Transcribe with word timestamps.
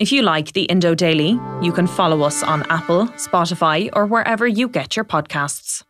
If 0.00 0.10
you 0.12 0.22
like 0.22 0.54
the 0.54 0.62
Indo 0.62 0.94
Daily, 0.94 1.38
you 1.60 1.72
can 1.72 1.86
follow 1.86 2.22
us 2.22 2.42
on 2.42 2.64
Apple, 2.70 3.08
Spotify, 3.18 3.90
or 3.92 4.06
wherever 4.06 4.48
you 4.48 4.66
get 4.66 4.96
your 4.96 5.04
podcasts. 5.04 5.84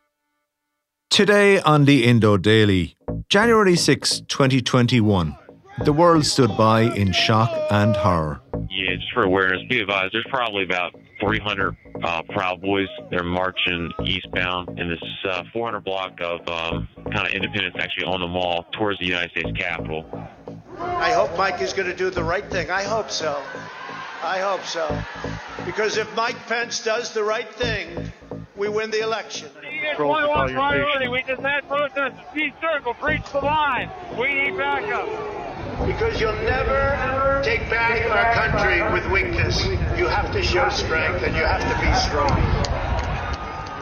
Today 1.11 1.61
on 1.61 1.85
the 1.85 2.05
Indo 2.05 2.37
Daily, 2.37 2.97
January 3.29 3.77
6, 3.77 4.23
2021. 4.23 5.37
The 5.85 5.93
world 5.93 6.27
stood 6.27 6.51
by 6.57 6.93
in 6.97 7.13
shock 7.13 7.51
and 7.71 7.95
horror. 7.95 8.41
Yeah, 8.69 8.97
just 8.97 9.13
for 9.15 9.23
awareness, 9.23 9.63
be 9.69 9.79
advised, 9.79 10.13
there's 10.13 10.27
probably 10.29 10.65
about 10.65 10.93
300 11.21 11.77
uh, 12.03 12.23
Proud 12.31 12.61
Boys. 12.61 12.89
They're 13.13 13.23
marching 13.23 13.93
eastbound 14.05 14.77
in 14.77 14.89
this 14.89 15.03
uh, 15.25 15.45
400 15.53 15.85
block 15.85 16.19
of 16.21 16.41
um, 16.49 16.89
kind 17.13 17.29
of 17.29 17.33
Independence, 17.33 17.77
actually 17.79 18.07
on 18.07 18.19
the 18.19 18.27
mall 18.27 18.67
towards 18.73 18.99
the 18.99 19.07
United 19.07 19.31
States 19.31 19.57
Capitol. 19.57 20.05
I 20.81 21.13
hope 21.13 21.39
Mike 21.39 21.63
is 21.63 21.73
going 21.73 21.89
to 21.89 21.95
do 21.95 22.11
the 22.11 22.25
right 22.25 22.51
thing. 22.51 22.73
I 22.73 22.83
hope 22.83 23.09
so. 23.09 23.41
I 24.23 24.39
hope 24.39 24.65
so. 24.65 25.03
Because 25.65 25.97
if 25.97 26.15
Mike 26.15 26.37
Pence 26.47 26.85
does 26.85 27.13
the 27.13 27.25
right 27.25 27.49
thing, 27.55 28.13
we 28.57 28.69
win 28.69 28.91
the 28.91 29.01
election. 29.01 29.49
one 29.99 30.53
priority. 30.53 31.09
We 31.09 31.23
just 31.23 31.41
had 31.41 31.67
protesters. 31.67 32.21
Peace 32.35 32.53
circle, 32.61 32.95
breach 33.01 33.23
the 33.33 33.39
line. 33.39 33.91
We 34.19 34.35
need 34.35 34.57
backup. 34.59 35.07
Because 35.87 36.21
you'll 36.21 36.35
never 36.43 37.41
take 37.43 37.71
back 37.71 38.11
our 38.11 38.35
country 38.35 38.83
with 38.93 39.11
weakness. 39.11 39.65
You 39.97 40.07
have 40.07 40.31
to 40.33 40.43
show 40.43 40.69
strength 40.69 41.23
and 41.23 41.35
you 41.35 41.43
have 41.43 41.63
to 41.63 41.81
be 41.81 41.95
strong. 41.95 42.91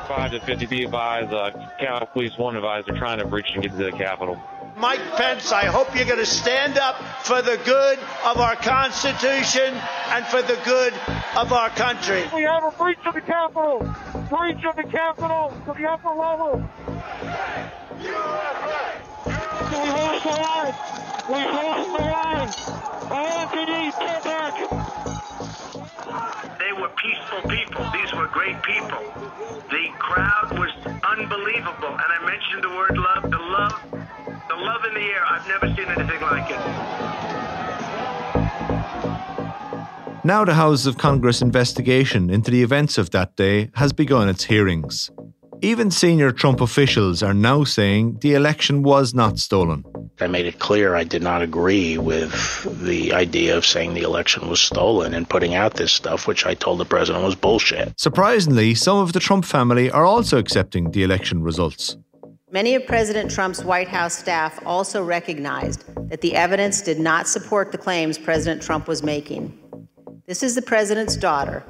5 0.06 0.30
to 0.30 0.40
50 0.40 0.66
be 0.66 0.84
advised, 0.84 1.32
uh, 1.32 1.50
Capitol 1.78 2.08
Police 2.12 2.38
1 2.38 2.56
advised 2.56 2.86
they're 2.86 2.96
trying 2.96 3.18
to 3.18 3.26
breach 3.26 3.50
and 3.52 3.62
get 3.62 3.72
to 3.72 3.76
the 3.76 3.92
Capitol. 3.92 4.40
Mike 4.78 5.00
Pence, 5.16 5.50
I 5.50 5.64
hope 5.64 5.94
you're 5.96 6.04
going 6.04 6.18
to 6.18 6.26
stand 6.26 6.78
up 6.78 6.96
for 7.24 7.42
the 7.42 7.58
good 7.64 7.98
of 8.24 8.38
our 8.38 8.54
Constitution 8.54 9.74
and 10.10 10.24
for 10.26 10.40
the 10.40 10.56
good 10.64 10.94
of 11.36 11.52
our 11.52 11.68
country. 11.70 12.22
We 12.32 12.42
have 12.42 12.62
a 12.62 12.70
breach 12.70 12.98
of 13.04 13.14
the 13.14 13.20
Capitol. 13.20 13.80
Breach 14.30 14.64
of 14.64 14.76
the 14.76 14.84
Capitol 14.84 15.52
to 15.66 15.72
the 15.74 15.88
upper 15.88 16.10
level. 16.10 16.62
We 17.98 19.88
hold 19.90 20.22
the 20.22 20.30
line. 20.30 20.74
We 21.28 21.40
hold 21.42 21.86
the 21.98 22.04
line. 22.04 22.48
Anthony, 23.10 23.90
get 23.98 24.24
back. 24.24 24.54
They 26.58 26.72
were 26.80 26.90
peaceful 26.90 27.50
people. 27.50 27.90
These 27.92 28.12
were 28.14 28.28
great 28.28 28.62
people. 28.62 29.02
The 29.70 29.88
crowd 29.98 30.58
was 30.58 30.70
unbelievable. 31.02 31.88
And 31.88 32.12
I 32.12 32.24
mentioned 32.24 32.62
the 32.62 32.70
word 32.70 32.96
love. 32.96 33.30
The 33.30 33.38
love, 33.38 33.97
the 34.58 34.64
love 34.64 34.84
in 34.84 34.94
the 34.94 35.00
air. 35.00 35.24
I've 35.24 35.46
never 35.48 35.66
seen 35.74 35.86
anything 35.86 36.20
like 36.20 36.50
it. 36.50 36.58
Now, 40.24 40.44
the 40.44 40.54
House 40.54 40.84
of 40.86 40.98
Congress 40.98 41.40
investigation 41.40 42.28
into 42.28 42.50
the 42.50 42.62
events 42.62 42.98
of 42.98 43.10
that 43.10 43.36
day 43.36 43.70
has 43.74 43.92
begun 43.92 44.28
its 44.28 44.44
hearings. 44.44 45.10
Even 45.60 45.90
senior 45.90 46.30
Trump 46.32 46.60
officials 46.60 47.22
are 47.22 47.34
now 47.34 47.64
saying 47.64 48.18
the 48.20 48.34
election 48.34 48.82
was 48.82 49.14
not 49.14 49.38
stolen. 49.38 49.84
I 50.20 50.26
made 50.26 50.46
it 50.46 50.58
clear 50.58 50.94
I 50.94 51.04
did 51.04 51.22
not 51.22 51.42
agree 51.42 51.96
with 51.96 52.66
the 52.82 53.12
idea 53.12 53.56
of 53.56 53.64
saying 53.64 53.94
the 53.94 54.02
election 54.02 54.48
was 54.48 54.60
stolen 54.60 55.14
and 55.14 55.28
putting 55.28 55.54
out 55.54 55.74
this 55.74 55.92
stuff, 55.92 56.26
which 56.26 56.44
I 56.44 56.54
told 56.54 56.78
the 56.78 56.84
president 56.84 57.24
was 57.24 57.36
bullshit. 57.36 57.98
Surprisingly, 57.98 58.74
some 58.74 58.98
of 58.98 59.12
the 59.12 59.20
Trump 59.20 59.44
family 59.44 59.90
are 59.90 60.04
also 60.04 60.38
accepting 60.38 60.90
the 60.90 61.04
election 61.04 61.42
results. 61.42 61.96
Many 62.58 62.74
of 62.74 62.88
President 62.88 63.30
Trump's 63.30 63.62
White 63.62 63.86
House 63.86 64.18
staff 64.18 64.58
also 64.66 65.00
recognized 65.00 65.84
that 66.10 66.22
the 66.22 66.34
evidence 66.34 66.82
did 66.82 66.98
not 66.98 67.28
support 67.28 67.70
the 67.70 67.78
claims 67.78 68.18
President 68.18 68.60
Trump 68.60 68.88
was 68.88 69.00
making. 69.00 69.56
This 70.26 70.42
is 70.42 70.56
the 70.56 70.62
president's 70.62 71.16
daughter 71.16 71.62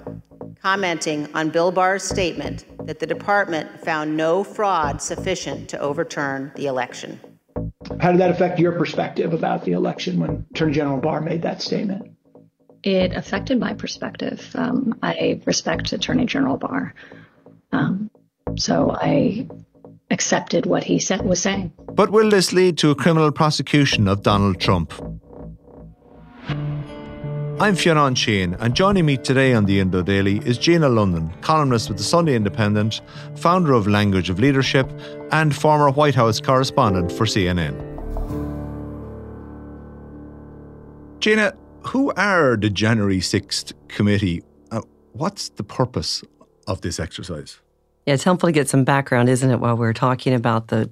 commenting 0.63 1.29
on 1.35 1.51
Bill 1.51 1.71
Barr's 1.71 2.05
statement 2.05 2.65
that 2.87 3.01
the 3.01 3.07
department 3.07 3.85
found 3.85 4.17
no 4.17 4.43
fraud 4.43 5.03
sufficient 5.03 5.69
to 5.69 5.79
overturn 5.79 6.53
the 6.57 6.65
election. 6.65 7.21
How 8.01 8.11
did 8.11 8.21
that 8.23 8.31
affect 8.31 8.59
your 8.59 8.73
perspective 8.73 9.35
about 9.35 9.67
the 9.67 9.73
election 9.73 10.19
when 10.19 10.47
Attorney 10.53 10.73
General 10.73 10.97
Barr 10.97 11.21
made 11.21 11.43
that 11.43 11.61
statement? 11.61 12.13
It 12.83 13.13
affected 13.13 13.61
my 13.61 13.75
perspective. 13.75 14.51
Um, 14.55 14.99
I 15.03 15.43
respect 15.45 15.93
Attorney 15.93 16.25
General 16.25 16.57
Barr. 16.57 16.95
Um, 17.73 18.11
so 18.57 18.91
I 18.91 19.47
accepted 20.11 20.67
what 20.67 20.85
he 20.85 20.99
said, 20.99 21.23
was 21.23 21.41
saying. 21.41 21.73
But 21.93 22.11
will 22.11 22.31
this 22.31 22.53
lead 22.53 22.79
to 22.79 22.91
a 22.91 22.95
criminal 22.95 23.31
prosecution 23.33 24.09
of 24.09 24.23
Donald 24.23 24.61
Trump? 24.61 24.93
I'm 27.61 27.75
Fionnan 27.75 28.15
Sheahan, 28.15 28.57
and 28.61 28.73
joining 28.73 29.05
me 29.05 29.17
today 29.17 29.53
on 29.53 29.65
the 29.65 29.81
Indo 29.81 30.01
Daily 30.01 30.39
is 30.47 30.59
Gina 30.59 30.89
London, 30.89 31.33
columnist 31.41 31.89
with 31.89 31.99
the 31.99 32.05
Sunday 32.05 32.37
Independent, 32.37 33.01
founder 33.35 33.73
of 33.73 33.89
Language 33.89 34.31
of 34.31 34.39
Leadership, 34.39 34.89
and 35.33 35.55
former 35.55 35.91
White 35.91 36.15
House 36.15 36.41
correspondent 36.41 37.11
for 37.11 37.25
CNN. 37.25 37.75
Gina, 41.19 41.53
who 41.83 42.13
are 42.13 42.57
the 42.57 42.71
January 42.71 43.19
6th 43.19 43.73
committee? 43.89 44.41
Uh, 44.71 44.83
what's 45.13 45.49
the 45.49 45.65
purpose 45.65 46.23
of 46.69 46.81
this 46.83 47.01
exercise? 47.01 47.59
Yeah, 48.09 48.15
it's 48.15 48.25
helpful 48.25 48.49
to 48.49 48.53
get 48.53 48.71
some 48.71 48.85
background, 48.85 49.29
isn't 49.29 49.51
it, 49.51 49.61
while 49.61 49.77
we're 49.77 49.93
talking 49.93 50.33
about 50.33 50.69
the 50.69 50.89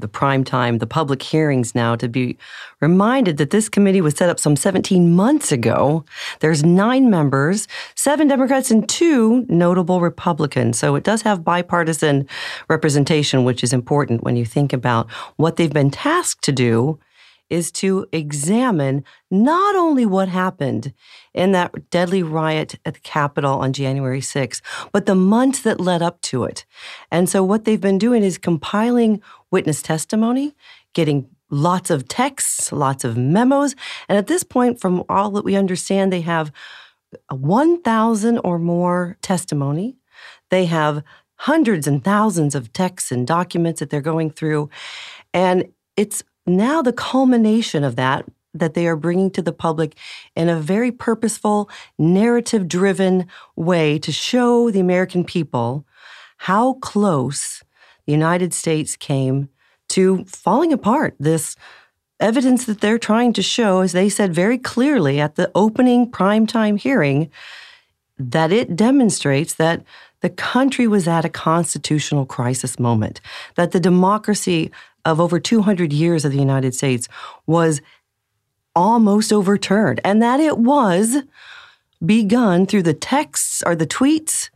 the 0.00 0.06
prime 0.06 0.44
time, 0.44 0.78
the 0.78 0.86
public 0.86 1.22
hearings 1.22 1.74
now 1.74 1.96
to 1.96 2.08
be 2.08 2.36
reminded 2.82 3.38
that 3.38 3.50
this 3.50 3.70
committee 3.70 4.02
was 4.02 4.14
set 4.14 4.28
up 4.28 4.38
some 4.38 4.54
17 4.54 5.16
months 5.16 5.50
ago. 5.50 6.04
There's 6.40 6.62
nine 6.62 7.08
members, 7.08 7.66
seven 7.94 8.28
Democrats 8.28 8.70
and 8.70 8.86
two 8.86 9.46
notable 9.48 10.02
Republicans. 10.02 10.78
So 10.78 10.94
it 10.94 11.04
does 11.04 11.22
have 11.22 11.42
bipartisan 11.42 12.28
representation, 12.68 13.44
which 13.44 13.64
is 13.64 13.72
important 13.72 14.22
when 14.22 14.36
you 14.36 14.44
think 14.44 14.74
about 14.74 15.10
what 15.36 15.56
they've 15.56 15.72
been 15.72 15.90
tasked 15.90 16.44
to 16.44 16.52
do 16.52 17.00
is 17.50 17.70
to 17.72 18.06
examine 18.12 19.04
not 19.30 19.74
only 19.74 20.04
what 20.04 20.28
happened 20.28 20.92
in 21.34 21.52
that 21.52 21.90
deadly 21.90 22.22
riot 22.22 22.78
at 22.84 22.94
the 22.94 23.00
Capitol 23.00 23.58
on 23.58 23.72
January 23.72 24.20
6th, 24.20 24.60
but 24.92 25.06
the 25.06 25.14
months 25.14 25.62
that 25.62 25.80
led 25.80 26.02
up 26.02 26.20
to 26.22 26.44
it. 26.44 26.64
And 27.10 27.28
so 27.28 27.42
what 27.42 27.64
they've 27.64 27.80
been 27.80 27.98
doing 27.98 28.22
is 28.22 28.38
compiling 28.38 29.22
witness 29.50 29.82
testimony, 29.82 30.54
getting 30.92 31.28
lots 31.50 31.90
of 31.90 32.08
texts, 32.08 32.72
lots 32.72 33.04
of 33.04 33.16
memos. 33.16 33.74
And 34.08 34.18
at 34.18 34.26
this 34.26 34.42
point, 34.42 34.80
from 34.80 35.02
all 35.08 35.30
that 35.30 35.44
we 35.44 35.56
understand, 35.56 36.12
they 36.12 36.20
have 36.22 36.52
1,000 37.30 38.38
or 38.38 38.58
more 38.58 39.16
testimony. 39.22 39.96
They 40.50 40.66
have 40.66 41.02
hundreds 41.36 41.86
and 41.86 42.02
thousands 42.04 42.54
of 42.54 42.72
texts 42.72 43.12
and 43.12 43.26
documents 43.26 43.80
that 43.80 43.90
they're 43.90 44.00
going 44.00 44.30
through. 44.30 44.68
And 45.32 45.72
it's 45.96 46.22
now 46.48 46.82
the 46.82 46.92
culmination 46.92 47.84
of 47.84 47.96
that 47.96 48.24
that 48.54 48.74
they 48.74 48.86
are 48.86 48.96
bringing 48.96 49.30
to 49.30 49.42
the 49.42 49.52
public 49.52 49.94
in 50.34 50.48
a 50.48 50.60
very 50.60 50.90
purposeful, 50.90 51.70
narrative 51.98 52.66
driven 52.66 53.26
way 53.56 53.98
to 53.98 54.10
show 54.10 54.70
the 54.70 54.80
American 54.80 55.24
people 55.24 55.84
how 56.38 56.74
close 56.74 57.62
the 58.06 58.12
United 58.12 58.54
States 58.54 58.96
came 58.96 59.48
to 59.88 60.24
falling 60.24 60.72
apart. 60.72 61.14
This 61.18 61.56
evidence 62.20 62.64
that 62.64 62.80
they're 62.80 62.98
trying 62.98 63.32
to 63.34 63.42
show, 63.42 63.80
as 63.80 63.92
they 63.92 64.08
said 64.08 64.34
very 64.34 64.58
clearly 64.58 65.20
at 65.20 65.36
the 65.36 65.50
opening 65.54 66.10
primetime 66.10 66.78
hearing, 66.78 67.30
that 68.18 68.50
it 68.50 68.74
demonstrates 68.74 69.54
that 69.54 69.84
the 70.20 70.30
country 70.30 70.86
was 70.86 71.06
at 71.06 71.24
a 71.24 71.28
constitutional 71.28 72.26
crisis 72.26 72.78
moment, 72.78 73.20
that 73.54 73.72
the 73.72 73.80
democracy 73.80 74.70
of 75.04 75.20
over 75.20 75.38
200 75.38 75.92
years 75.92 76.24
of 76.24 76.32
the 76.32 76.38
United 76.38 76.74
States 76.74 77.08
was 77.46 77.80
almost 78.74 79.32
overturned, 79.32 80.00
and 80.04 80.22
that 80.22 80.40
it 80.40 80.58
was 80.58 81.18
begun 82.04 82.66
through 82.66 82.82
the 82.82 82.94
texts 82.94 83.62
or 83.66 83.74
the 83.74 83.86
tweets 83.86 84.50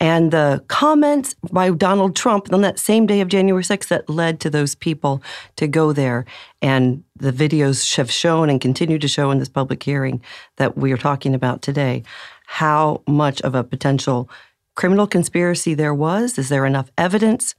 and 0.00 0.32
the 0.32 0.62
comments 0.68 1.34
by 1.52 1.70
Donald 1.70 2.16
Trump 2.16 2.52
on 2.52 2.60
that 2.62 2.78
same 2.78 3.06
day 3.06 3.20
of 3.20 3.28
January 3.28 3.62
6th 3.62 3.88
that 3.88 4.10
led 4.10 4.40
to 4.40 4.50
those 4.50 4.74
people 4.74 5.22
to 5.56 5.66
go 5.66 5.92
there. 5.92 6.26
And 6.60 7.04
the 7.16 7.32
videos 7.32 7.96
have 7.96 8.10
shown 8.10 8.50
and 8.50 8.60
continue 8.60 8.98
to 8.98 9.08
show 9.08 9.30
in 9.30 9.38
this 9.38 9.48
public 9.48 9.82
hearing 9.82 10.20
that 10.56 10.76
we 10.76 10.92
are 10.92 10.98
talking 10.98 11.34
about 11.34 11.62
today 11.62 12.02
how 12.46 13.02
much 13.06 13.40
of 13.42 13.54
a 13.54 13.64
potential 13.64 14.28
criminal 14.74 15.06
conspiracy 15.06 15.74
there 15.74 15.94
was? 15.94 16.38
Is 16.38 16.48
there 16.48 16.66
enough 16.66 16.90
evidence? 16.98 17.54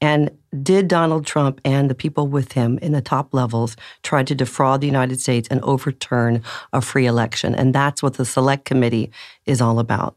And 0.00 0.30
did 0.62 0.88
Donald 0.88 1.26
Trump 1.26 1.60
and 1.64 1.90
the 1.90 1.94
people 1.94 2.28
with 2.28 2.52
him 2.52 2.78
in 2.78 2.92
the 2.92 3.00
top 3.00 3.32
levels 3.32 3.76
try 4.02 4.22
to 4.22 4.34
defraud 4.34 4.80
the 4.80 4.86
United 4.86 5.20
States 5.20 5.48
and 5.50 5.60
overturn 5.62 6.42
a 6.72 6.80
free 6.80 7.06
election? 7.06 7.54
And 7.54 7.74
that's 7.74 8.02
what 8.02 8.14
the 8.14 8.24
Select 8.24 8.64
Committee 8.64 9.10
is 9.46 9.60
all 9.60 9.78
about. 9.78 10.16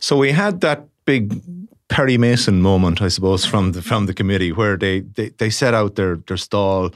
So 0.00 0.16
we 0.16 0.32
had 0.32 0.60
that 0.60 0.86
big 1.04 1.42
Perry 1.88 2.18
Mason 2.18 2.60
moment, 2.60 3.00
I 3.00 3.08
suppose, 3.08 3.46
from 3.46 3.72
the 3.72 3.80
from 3.80 4.06
the 4.06 4.12
committee 4.12 4.52
where 4.52 4.76
they 4.76 5.00
they, 5.00 5.30
they 5.38 5.50
set 5.50 5.72
out 5.72 5.94
their 5.94 6.16
their 6.26 6.36
stall 6.36 6.90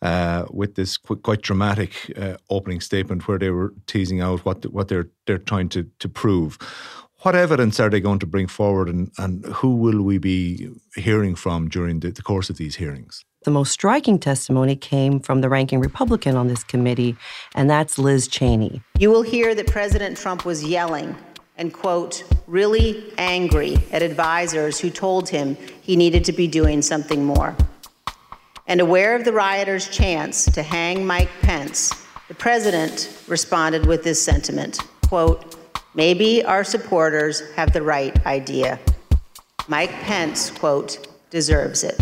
uh, 0.00 0.46
with 0.50 0.74
this 0.74 0.96
quite, 0.96 1.22
quite 1.22 1.42
dramatic 1.42 1.92
uh, 2.16 2.36
opening 2.48 2.80
statement 2.80 3.28
where 3.28 3.38
they 3.38 3.50
were 3.50 3.74
teasing 3.86 4.22
out 4.22 4.44
what 4.46 4.62
the, 4.62 4.70
what 4.70 4.88
they're 4.88 5.08
they're 5.26 5.38
trying 5.38 5.68
to 5.68 5.86
to 5.98 6.08
prove. 6.08 6.58
What 7.22 7.34
evidence 7.34 7.80
are 7.80 7.90
they 7.90 7.98
going 7.98 8.20
to 8.20 8.26
bring 8.26 8.46
forward, 8.46 8.88
and, 8.88 9.10
and 9.18 9.44
who 9.46 9.74
will 9.74 10.02
we 10.02 10.18
be 10.18 10.70
hearing 10.94 11.34
from 11.34 11.68
during 11.68 11.98
the, 11.98 12.12
the 12.12 12.22
course 12.22 12.48
of 12.48 12.58
these 12.58 12.76
hearings? 12.76 13.24
The 13.42 13.50
most 13.50 13.72
striking 13.72 14.20
testimony 14.20 14.76
came 14.76 15.18
from 15.18 15.40
the 15.40 15.48
ranking 15.48 15.80
Republican 15.80 16.36
on 16.36 16.46
this 16.46 16.62
committee, 16.62 17.16
and 17.56 17.68
that's 17.68 17.98
Liz 17.98 18.28
Cheney. 18.28 18.82
You 19.00 19.10
will 19.10 19.22
hear 19.22 19.52
that 19.56 19.66
President 19.66 20.16
Trump 20.16 20.44
was 20.44 20.62
yelling 20.62 21.16
and, 21.56 21.72
quote, 21.72 22.22
really 22.46 23.12
angry 23.18 23.78
at 23.90 24.02
advisors 24.02 24.78
who 24.78 24.88
told 24.88 25.28
him 25.28 25.56
he 25.82 25.96
needed 25.96 26.24
to 26.26 26.32
be 26.32 26.46
doing 26.46 26.82
something 26.82 27.24
more. 27.24 27.56
And 28.68 28.80
aware 28.80 29.16
of 29.16 29.24
the 29.24 29.32
rioters' 29.32 29.88
chance 29.88 30.44
to 30.44 30.62
hang 30.62 31.04
Mike 31.04 31.30
Pence, 31.42 31.92
the 32.28 32.34
president 32.34 33.24
responded 33.26 33.86
with 33.86 34.04
this 34.04 34.22
sentiment, 34.22 34.78
quote, 35.08 35.57
maybe 35.94 36.44
our 36.44 36.64
supporters 36.64 37.42
have 37.56 37.72
the 37.72 37.82
right 37.82 38.24
idea. 38.26 38.78
Mike 39.68 39.92
Pence, 40.02 40.50
quote, 40.50 41.06
deserves 41.30 41.84
it. 41.84 42.00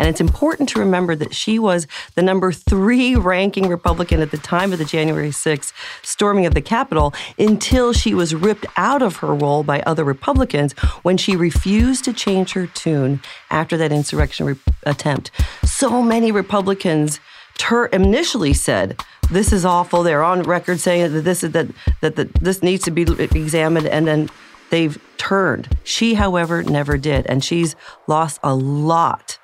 And 0.00 0.08
it's 0.08 0.20
important 0.20 0.70
to 0.70 0.78
remember 0.78 1.14
that 1.14 1.34
she 1.34 1.58
was 1.58 1.86
the 2.14 2.22
number 2.22 2.52
three 2.52 3.16
ranking 3.16 3.68
Republican 3.68 4.22
at 4.22 4.30
the 4.30 4.38
time 4.38 4.72
of 4.72 4.78
the 4.78 4.86
January 4.86 5.28
6th 5.28 5.74
storming 6.02 6.46
of 6.46 6.54
the 6.54 6.62
Capitol 6.62 7.12
until 7.38 7.92
she 7.92 8.14
was 8.14 8.34
ripped 8.34 8.64
out 8.78 9.02
of 9.02 9.16
her 9.16 9.34
role 9.34 9.62
by 9.62 9.80
other 9.82 10.02
Republicans 10.02 10.72
when 11.02 11.18
she 11.18 11.36
refused 11.36 12.02
to 12.06 12.14
change 12.14 12.54
her 12.54 12.66
tune 12.66 13.20
after 13.50 13.76
that 13.76 13.92
insurrection 13.92 14.46
re- 14.46 14.56
attempt. 14.84 15.30
So 15.66 16.00
many 16.00 16.32
Republicans 16.32 17.20
ter- 17.60 17.86
initially 17.86 18.54
said, 18.54 18.98
this 19.30 19.52
is 19.52 19.64
awful. 19.66 20.02
They're 20.02 20.24
on 20.24 20.42
record 20.42 20.80
saying 20.80 21.12
that 21.12 21.20
this 21.20 21.44
is 21.44 21.52
that 21.52 21.68
that, 22.00 22.16
that 22.16 22.34
this 22.34 22.62
needs 22.62 22.82
to 22.84 22.90
be 22.90 23.02
examined, 23.02 23.86
and 23.86 24.06
then 24.06 24.30
they've 24.70 24.98
turned. 25.18 25.68
She, 25.84 26.14
however, 26.14 26.62
never 26.62 26.96
did, 26.96 27.26
and 27.26 27.44
she's 27.44 27.76
lost 28.08 28.40
a 28.42 28.54
lot 28.54 29.38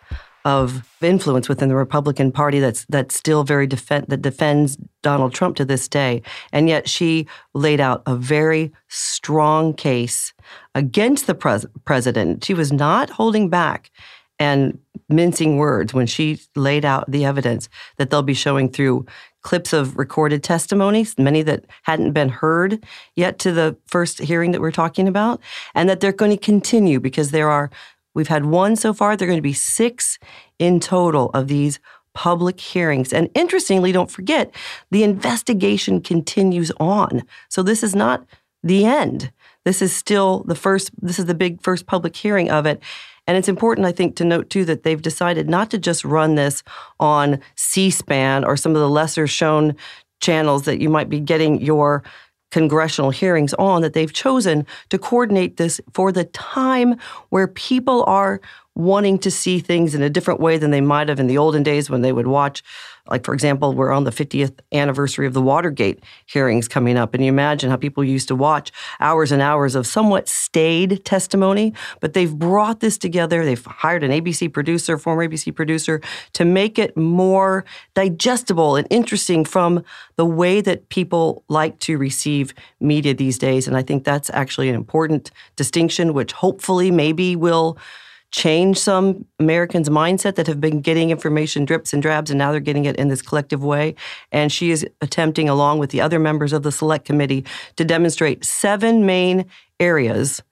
of 0.47 0.89
influence 1.03 1.49
within 1.49 1.69
the 1.69 1.77
Republican 1.77 2.33
Party 2.33 2.59
that's 2.59 2.87
that's 2.89 3.15
still 3.15 3.45
very 3.45 3.67
defend, 3.67 4.07
that 4.09 4.23
defends 4.23 4.79
Donald 5.03 5.35
Trump 5.35 5.57
to 5.57 5.65
this 5.65 5.89
day. 5.89 6.23
And 6.53 6.69
yet 6.69 6.89
she 6.89 7.27
laid 7.53 7.81
out 7.81 8.03
a 8.07 8.17
very 8.17 8.73
strong 8.89 9.75
case 9.75 10.33
against 10.75 11.27
the 11.27 11.35
pres- 11.35 11.67
president. 11.85 12.45
She 12.45 12.55
was 12.55 12.73
not 12.73 13.11
holding 13.11 13.51
back 13.51 13.91
and 14.39 14.79
mincing 15.09 15.57
words 15.57 15.95
when 15.95 16.07
she 16.07 16.39
laid 16.55 16.85
out 16.85 17.11
the 17.11 17.25
evidence 17.25 17.69
that 17.97 18.11
they'll 18.11 18.23
be 18.23 18.35
showing 18.35 18.69
through 18.69 19.07
clips 19.43 19.73
of 19.73 19.97
recorded 19.97 20.43
testimonies, 20.43 21.17
many 21.19 21.43
that 21.43 21.65
hadn't 21.83 22.13
been 22.13 22.29
heard 22.29 22.85
yet 23.15 23.39
to 23.39 23.53
the 23.53 23.77
first 23.87 24.19
hearing 24.19 24.51
that 24.51 24.61
we're 24.61 24.73
talking 24.73 25.07
about, 25.07 25.41
and 25.75 25.89
that 25.89 26.01
they're 26.01 26.13
going 26.13 26.33
to 26.33 26.37
continue 26.37 26.99
because 26.99 27.31
there 27.31 27.49
are 27.49 27.71
We've 28.17 28.29
had 28.29 28.47
one 28.47 28.77
so 28.77 28.95
far. 28.95 29.15
There 29.15 29.27
are 29.27 29.31
going 29.31 29.37
to 29.37 29.43
be 29.43 29.53
six 29.53 30.19
in 30.59 30.81
total 30.81 31.29
of 31.35 31.49
these 31.49 31.79
public 32.15 32.59
hearings. 32.59 33.13
And 33.13 33.29
interestingly, 33.35 33.93
don't 33.93 34.11
forget, 34.11 34.55
the 34.91 35.05
investigation 35.05 36.01
continues 36.01 36.73
on. 36.81 37.25
So 37.51 37.63
this 37.63 37.83
is 37.83 37.95
not 37.95 38.25
the 38.63 38.87
end. 38.87 39.31
This 39.67 39.83
is 39.83 39.95
still 39.95 40.45
the 40.45 40.55
first, 40.55 40.91
this 40.99 41.19
is 41.19 41.27
the 41.27 41.35
big 41.35 41.63
first 41.63 41.85
public 41.85 42.17
hearing 42.17 42.51
of 42.51 42.65
it. 42.65 42.83
And 43.27 43.37
it's 43.37 43.49
important, 43.49 43.87
I 43.87 43.93
think, 43.93 44.17
to 44.17 44.25
note 44.25 44.51
too 44.51 44.65
that 44.67 44.83
they've 44.83 45.01
decided 45.01 45.49
not 45.49 45.71
to 45.71 45.79
just 45.79 46.05
run 46.05 46.35
this 46.37 46.63
on 47.01 47.41
C 47.57 47.91
SPAN 47.91 48.45
or 48.45 48.57
some 48.57 48.73
of 48.73 48.81
the 48.81 48.91
lesser 48.91 49.27
shown 49.27 49.75
channels 50.21 50.65
that 50.65 50.81
you 50.81 50.89
might 50.89 51.09
be 51.09 51.21
getting 51.21 51.61
your 51.61 52.03
congressional 52.51 53.11
hearings 53.11 53.53
on 53.55 53.83
that 53.83 53.93
they've 53.93 54.13
chosen 54.13 54.65
to 54.89 54.99
coordinate 54.99 55.57
this 55.57 55.81
for 55.93 56.13
the 56.13 56.25
time 56.25 56.97
where 57.31 57.49
people 57.49 58.05
are 58.05 58.41
wanting 58.75 59.19
to 59.19 59.31
see 59.31 59.59
things 59.59 59.95
in 59.95 60.03
a 60.03 60.11
different 60.11 60.39
way 60.39 60.57
than 60.57 60.71
they 60.71 60.81
might 60.81 61.09
have 61.09 61.19
in 61.19 61.27
the 61.27 61.39
olden 61.39 61.63
days 61.63 61.91
when 61.91 62.03
they 62.03 62.13
would 62.13 62.27
watch. 62.27 62.63
Like, 63.09 63.25
for 63.25 63.35
example, 63.35 63.73
we're 63.73 63.93
on 63.93 64.05
the 64.05 64.11
50th 64.11 64.59
anniversary 64.73 65.27
of 65.27 65.35
the 65.35 65.43
Watergate 65.43 66.03
hearings 66.27 66.69
coming 66.69 66.97
up. 66.97 67.15
And 67.15 67.25
you 67.25 67.29
imagine 67.29 67.71
how 67.71 67.77
people 67.77 68.05
used 68.05 68.29
to 68.29 68.35
watch 68.35 68.73
hours 69.01 69.33
and 69.33 69.43
hours 69.43 69.75
of 69.75 69.87
somewhat 69.87 70.29
staid 70.29 71.05
testimony, 71.05 71.73
but 72.01 72.13
they've 72.13 72.35
brought 72.35 72.81
this 72.81 72.99
together. 72.99 73.45
They've 73.45 73.65
hired 73.65 74.03
an 74.03 74.11
ABC 74.11 74.53
producer, 74.53 74.99
former 74.99 75.29
ABC 75.29 75.55
producer, 75.55 76.01
to 76.33 76.45
make 76.45 76.79
it 76.79 76.97
more 76.97 77.65
digestible 77.95 78.77
and 78.77 78.87
interesting 78.91 79.45
from 79.45 79.85
the 80.17 80.27
way 80.27 80.61
that 80.61 80.89
people 80.89 81.45
like 81.49 81.79
to 81.81 81.99
receive 81.99 82.55
media 82.81 83.15
these 83.15 83.39
days. 83.39 83.67
And 83.67 83.77
I 83.77 83.83
think 83.83 84.05
that's 84.05 84.31
actually 84.31 84.69
an 84.69 84.75
important 84.75 85.31
distinction, 85.57 86.15
which 86.15 86.33
hopefully 86.33 86.91
maybe 86.91 87.37
will 87.37 87.79
change 88.37 88.79
some 88.79 89.25
Americans' 89.41 89.89
mindset 89.89 90.35
that 90.35 90.47
have 90.47 90.61
been 90.61 90.83
getting 90.83 91.09
information 91.11 91.65
drips 91.65 91.95
and 91.95 92.03
drabs, 92.03 92.31
and 92.31 92.37
now 92.37 92.51
they're 92.51 92.61
getting 92.61 92.85
it 92.85 92.95
in 92.97 93.09
this 93.09 93.23
collective 93.23 93.65
way. 93.65 93.95
And 94.31 94.53
she 94.53 94.71
is 94.71 94.87
attempting, 95.01 95.49
along 95.49 95.79
with 95.79 95.89
the 95.89 96.03
other 96.03 96.19
members 96.19 96.53
of 96.53 96.63
the 96.63 96.71
select 96.71 97.07
committee, 97.07 97.47
to 97.77 97.85
demonstrate 97.85 98.45
seven 98.45 99.07
main 99.07 99.47
areas 99.81 100.43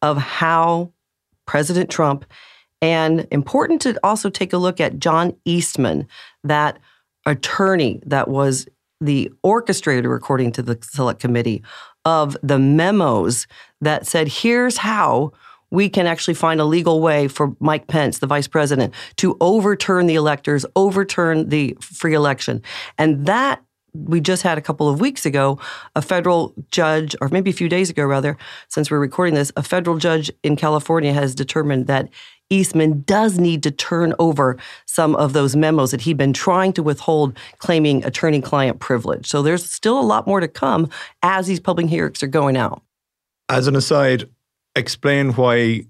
of 0.00 0.16
how 0.16 0.90
President 1.44 1.90
Trump, 1.90 2.24
and 2.80 3.26
important 3.30 3.82
to 3.82 4.00
also 4.02 4.30
take 4.30 4.54
a 4.54 4.58
look 4.58 4.80
at 4.80 4.98
John 4.98 5.36
Eastman, 5.44 6.08
that 6.44 6.78
attorney 7.26 8.00
that 8.06 8.28
was 8.28 8.66
the 9.02 9.30
orchestrator, 9.44 10.16
according 10.16 10.52
to 10.52 10.62
the 10.62 10.78
select 10.80 11.20
committee, 11.20 11.62
of 12.06 12.38
the 12.42 12.58
memos 12.58 13.46
that 13.82 14.06
said, 14.06 14.28
here's 14.28 14.78
how 14.78 15.32
we 15.74 15.88
can 15.88 16.06
actually 16.06 16.34
find 16.34 16.60
a 16.60 16.64
legal 16.64 17.00
way 17.00 17.26
for 17.28 17.54
Mike 17.58 17.88
Pence, 17.88 18.20
the 18.20 18.26
vice 18.26 18.46
president, 18.46 18.94
to 19.16 19.36
overturn 19.40 20.06
the 20.06 20.14
electors, 20.14 20.64
overturn 20.76 21.48
the 21.48 21.76
free 21.80 22.14
election. 22.14 22.62
And 22.96 23.26
that 23.26 23.60
we 23.92 24.20
just 24.20 24.42
had 24.42 24.58
a 24.58 24.60
couple 24.60 24.88
of 24.88 25.00
weeks 25.00 25.26
ago 25.26 25.58
a 25.94 26.02
federal 26.02 26.54
judge, 26.70 27.14
or 27.20 27.28
maybe 27.28 27.50
a 27.50 27.54
few 27.54 27.68
days 27.68 27.90
ago 27.90 28.04
rather, 28.04 28.36
since 28.68 28.90
we're 28.90 28.98
recording 28.98 29.34
this, 29.34 29.52
a 29.56 29.62
federal 29.62 29.98
judge 29.98 30.30
in 30.42 30.56
California 30.56 31.12
has 31.12 31.34
determined 31.34 31.86
that 31.86 32.08
Eastman 32.50 33.02
does 33.02 33.38
need 33.38 33.62
to 33.62 33.70
turn 33.70 34.14
over 34.18 34.56
some 34.86 35.16
of 35.16 35.32
those 35.32 35.56
memos 35.56 35.90
that 35.90 36.02
he'd 36.02 36.16
been 36.16 36.32
trying 36.32 36.72
to 36.74 36.82
withhold, 36.82 37.36
claiming 37.58 38.04
attorney 38.04 38.40
client 38.40 38.80
privilege. 38.80 39.26
So 39.26 39.42
there's 39.42 39.68
still 39.68 39.98
a 39.98 40.02
lot 40.02 40.26
more 40.26 40.40
to 40.40 40.48
come 40.48 40.90
as 41.22 41.46
these 41.46 41.60
public 41.60 41.86
hearings 41.86 42.22
are 42.22 42.28
going 42.28 42.56
out. 42.56 42.82
As 43.48 43.66
an 43.66 43.76
aside, 43.76 44.28
explain 44.76 45.32
why 45.32 45.84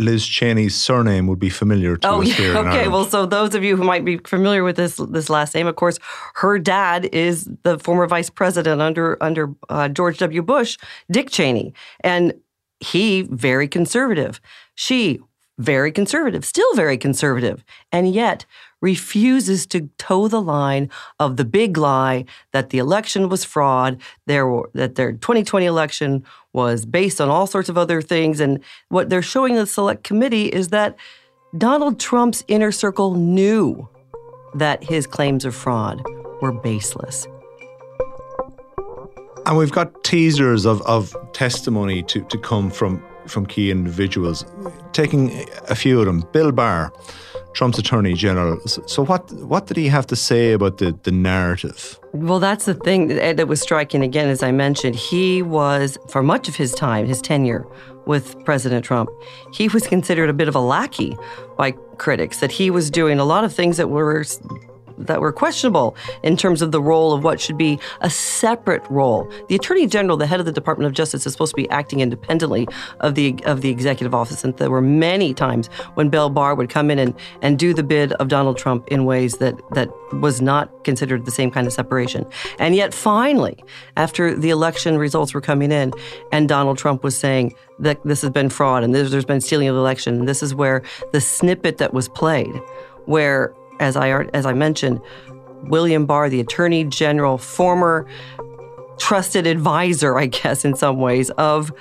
Liz 0.00 0.26
Cheney's 0.26 0.74
surname 0.74 1.26
would 1.26 1.38
be 1.38 1.50
familiar 1.50 1.96
to 1.98 2.08
oh, 2.08 2.22
us 2.22 2.32
here. 2.32 2.54
Yeah, 2.54 2.60
okay, 2.60 2.88
well, 2.88 3.04
so 3.04 3.26
those 3.26 3.54
of 3.54 3.62
you 3.62 3.76
who 3.76 3.84
might 3.84 4.04
be 4.04 4.16
familiar 4.16 4.64
with 4.64 4.76
this 4.76 4.96
this 4.96 5.28
last 5.28 5.54
name, 5.54 5.66
of 5.66 5.76
course, 5.76 5.98
her 6.36 6.58
dad 6.58 7.04
is 7.12 7.48
the 7.64 7.78
former 7.78 8.06
vice 8.06 8.30
president 8.30 8.80
under 8.80 9.22
under 9.22 9.54
uh, 9.68 9.88
George 9.88 10.18
W. 10.18 10.42
Bush, 10.42 10.78
Dick 11.10 11.28
Cheney, 11.30 11.74
and 12.02 12.34
he 12.80 13.22
very 13.22 13.68
conservative. 13.68 14.40
She 14.74 15.20
very 15.60 15.92
conservative, 15.92 16.44
still 16.44 16.74
very 16.74 16.96
conservative, 16.96 17.62
and 17.92 18.12
yet 18.14 18.46
refuses 18.80 19.66
to 19.66 19.90
toe 19.98 20.26
the 20.26 20.40
line 20.40 20.88
of 21.18 21.36
the 21.36 21.44
big 21.44 21.76
lie 21.76 22.24
that 22.52 22.70
the 22.70 22.78
election 22.78 23.28
was 23.28 23.44
fraud, 23.44 24.00
there 24.24 24.46
were, 24.46 24.70
that 24.72 24.94
their 24.94 25.12
2020 25.12 25.66
election 25.66 26.24
was 26.54 26.86
based 26.86 27.20
on 27.20 27.28
all 27.28 27.46
sorts 27.46 27.68
of 27.68 27.76
other 27.76 28.00
things. 28.00 28.40
And 28.40 28.60
what 28.88 29.10
they're 29.10 29.20
showing 29.20 29.54
the 29.54 29.66
select 29.66 30.02
committee 30.02 30.46
is 30.46 30.68
that 30.68 30.96
Donald 31.58 32.00
Trump's 32.00 32.42
inner 32.48 32.72
circle 32.72 33.14
knew 33.14 33.86
that 34.54 34.82
his 34.82 35.06
claims 35.06 35.44
of 35.44 35.54
fraud 35.54 36.02
were 36.40 36.52
baseless. 36.52 37.26
And 39.44 39.58
we've 39.58 39.72
got 39.72 40.04
teasers 40.04 40.64
of, 40.64 40.80
of 40.82 41.14
testimony 41.34 42.02
to, 42.04 42.22
to 42.22 42.38
come 42.38 42.70
from, 42.70 43.02
from 43.30 43.46
key 43.46 43.70
individuals. 43.70 44.44
Taking 44.92 45.46
a 45.68 45.74
few 45.74 46.00
of 46.00 46.06
them, 46.06 46.24
Bill 46.32 46.52
Barr, 46.52 46.92
Trump's 47.52 47.78
Attorney 47.78 48.14
General. 48.14 48.60
So, 48.66 49.04
what 49.04 49.30
what 49.32 49.66
did 49.66 49.76
he 49.76 49.88
have 49.88 50.06
to 50.06 50.16
say 50.16 50.52
about 50.52 50.78
the, 50.78 50.96
the 51.02 51.10
narrative? 51.10 51.98
Well, 52.12 52.38
that's 52.38 52.64
the 52.64 52.74
thing 52.74 53.12
eh, 53.12 53.32
that 53.32 53.48
was 53.48 53.60
striking 53.60 54.02
again, 54.02 54.28
as 54.28 54.42
I 54.42 54.52
mentioned. 54.52 54.96
He 54.96 55.42
was, 55.42 55.98
for 56.08 56.22
much 56.22 56.48
of 56.48 56.56
his 56.56 56.72
time, 56.74 57.06
his 57.06 57.20
tenure 57.20 57.66
with 58.06 58.36
President 58.44 58.84
Trump, 58.84 59.10
he 59.52 59.68
was 59.68 59.86
considered 59.86 60.28
a 60.28 60.32
bit 60.32 60.48
of 60.48 60.54
a 60.54 60.60
lackey 60.60 61.16
by 61.56 61.72
critics, 61.98 62.40
that 62.40 62.50
he 62.50 62.70
was 62.70 62.90
doing 62.90 63.18
a 63.18 63.24
lot 63.24 63.44
of 63.44 63.52
things 63.52 63.76
that 63.76 63.90
were 63.90 64.24
that 65.06 65.20
were 65.20 65.32
questionable 65.32 65.96
in 66.22 66.36
terms 66.36 66.62
of 66.62 66.72
the 66.72 66.80
role 66.80 67.12
of 67.12 67.24
what 67.24 67.40
should 67.40 67.58
be 67.58 67.78
a 68.00 68.10
separate 68.10 68.82
role. 68.90 69.30
The 69.48 69.54
Attorney 69.54 69.86
General, 69.86 70.16
the 70.16 70.26
head 70.26 70.40
of 70.40 70.46
the 70.46 70.52
Department 70.52 70.86
of 70.86 70.92
Justice, 70.92 71.26
is 71.26 71.32
supposed 71.32 71.52
to 71.52 71.56
be 71.56 71.68
acting 71.70 72.00
independently 72.00 72.68
of 73.00 73.14
the 73.14 73.38
of 73.44 73.60
the 73.60 73.70
executive 73.70 74.14
office. 74.14 74.44
And 74.44 74.56
there 74.56 74.70
were 74.70 74.80
many 74.80 75.34
times 75.34 75.68
when 75.94 76.08
Bill 76.08 76.30
Barr 76.30 76.54
would 76.54 76.68
come 76.68 76.90
in 76.90 76.98
and, 76.98 77.14
and 77.42 77.58
do 77.58 77.74
the 77.74 77.82
bid 77.82 78.12
of 78.14 78.28
Donald 78.28 78.58
Trump 78.58 78.86
in 78.88 79.04
ways 79.04 79.38
that 79.38 79.54
that 79.72 79.88
was 80.14 80.40
not 80.40 80.84
considered 80.84 81.24
the 81.24 81.30
same 81.30 81.50
kind 81.50 81.66
of 81.66 81.72
separation. 81.72 82.26
And 82.58 82.74
yet 82.74 82.92
finally, 82.92 83.62
after 83.96 84.34
the 84.34 84.50
election 84.50 84.98
results 84.98 85.34
were 85.34 85.40
coming 85.40 85.72
in 85.72 85.92
and 86.32 86.48
Donald 86.48 86.78
Trump 86.78 87.02
was 87.04 87.16
saying 87.16 87.54
that 87.78 88.02
this 88.04 88.20
has 88.22 88.30
been 88.30 88.50
fraud 88.50 88.82
and 88.82 88.94
there's, 88.94 89.24
been 89.24 89.40
stealing 89.40 89.68
of 89.68 89.74
the 89.74 89.80
election, 89.80 90.20
and 90.20 90.28
this 90.28 90.42
is 90.42 90.54
where 90.54 90.82
the 91.12 91.20
snippet 91.20 91.78
that 91.78 91.94
was 91.94 92.08
played, 92.08 92.54
where 93.06 93.54
as 93.80 93.96
I 93.96 94.10
as 94.32 94.46
I 94.46 94.52
mentioned, 94.52 95.00
William 95.64 96.06
Barr, 96.06 96.28
the 96.28 96.40
Attorney 96.40 96.84
General, 96.84 97.38
former 97.38 98.06
trusted 98.98 99.46
advisor, 99.46 100.18
I 100.18 100.26
guess, 100.26 100.64
in 100.64 100.76
some 100.76 100.98
ways, 100.98 101.30
of 101.30 101.72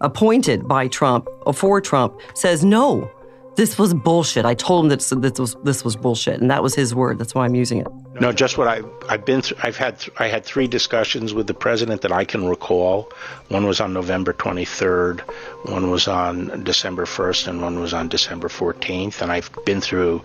appointed 0.00 0.66
by 0.66 0.88
Trump 0.88 1.28
or 1.42 1.52
for 1.52 1.80
Trump, 1.80 2.18
says 2.34 2.64
no. 2.64 3.10
This 3.58 3.76
was 3.76 3.92
bullshit. 3.92 4.44
I 4.44 4.54
told 4.54 4.84
him 4.84 4.90
that 4.90 5.00
this 5.00 5.40
was 5.40 5.56
this 5.64 5.84
was 5.84 5.96
bullshit, 5.96 6.40
and 6.40 6.48
that 6.48 6.62
was 6.62 6.76
his 6.76 6.94
word. 6.94 7.18
That's 7.18 7.34
why 7.34 7.44
I'm 7.44 7.56
using 7.56 7.80
it. 7.80 7.88
No, 8.20 8.30
just 8.30 8.56
what 8.56 8.68
I 8.68 8.82
I've 9.08 9.24
been 9.24 9.42
through. 9.42 9.56
I've 9.60 9.76
had 9.76 9.98
th- 9.98 10.16
I 10.20 10.28
had 10.28 10.44
three 10.44 10.68
discussions 10.68 11.34
with 11.34 11.48
the 11.48 11.54
president 11.54 12.02
that 12.02 12.12
I 12.12 12.24
can 12.24 12.46
recall. 12.46 13.10
One 13.48 13.66
was 13.66 13.80
on 13.80 13.92
November 13.92 14.32
23rd, 14.32 15.22
one 15.64 15.90
was 15.90 16.06
on 16.06 16.62
December 16.62 17.04
1st, 17.04 17.48
and 17.48 17.60
one 17.60 17.80
was 17.80 17.92
on 17.92 18.06
December 18.06 18.46
14th. 18.46 19.20
And 19.22 19.32
I've 19.32 19.50
been 19.64 19.80
through 19.80 20.22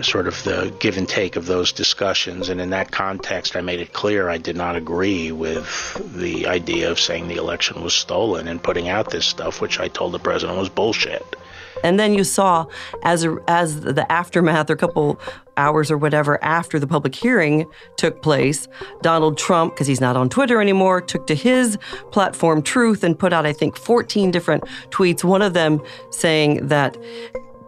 sort 0.00 0.26
of 0.26 0.42
the 0.44 0.74
give 0.78 0.96
and 0.96 1.06
take 1.06 1.36
of 1.36 1.44
those 1.44 1.72
discussions. 1.72 2.48
And 2.48 2.58
in 2.58 2.70
that 2.70 2.90
context, 2.90 3.54
I 3.54 3.60
made 3.60 3.80
it 3.80 3.92
clear 3.92 4.30
I 4.30 4.38
did 4.38 4.56
not 4.56 4.76
agree 4.76 5.30
with 5.30 6.00
the 6.16 6.46
idea 6.46 6.90
of 6.90 6.98
saying 6.98 7.28
the 7.28 7.36
election 7.36 7.82
was 7.82 7.92
stolen 7.92 8.48
and 8.48 8.62
putting 8.62 8.88
out 8.88 9.10
this 9.10 9.26
stuff, 9.26 9.60
which 9.60 9.78
I 9.78 9.88
told 9.88 10.12
the 10.12 10.18
president 10.18 10.58
was 10.58 10.70
bullshit. 10.70 11.36
And 11.84 11.98
then 11.98 12.14
you 12.14 12.24
saw, 12.24 12.66
as 13.02 13.24
a, 13.24 13.36
as 13.48 13.80
the 13.80 14.10
aftermath, 14.10 14.70
or 14.70 14.74
a 14.74 14.76
couple 14.76 15.20
hours 15.56 15.90
or 15.90 15.96
whatever 15.96 16.42
after 16.44 16.78
the 16.78 16.86
public 16.86 17.14
hearing 17.14 17.66
took 17.96 18.22
place, 18.22 18.68
Donald 19.02 19.38
Trump, 19.38 19.74
because 19.74 19.86
he's 19.86 20.00
not 20.00 20.16
on 20.16 20.28
Twitter 20.28 20.60
anymore, 20.60 21.00
took 21.00 21.26
to 21.26 21.34
his 21.34 21.78
platform 22.10 22.62
Truth 22.62 23.04
and 23.04 23.18
put 23.18 23.32
out, 23.32 23.46
I 23.46 23.52
think, 23.52 23.76
14 23.76 24.30
different 24.30 24.64
tweets. 24.90 25.24
One 25.24 25.42
of 25.42 25.54
them 25.54 25.80
saying 26.10 26.68
that 26.68 26.96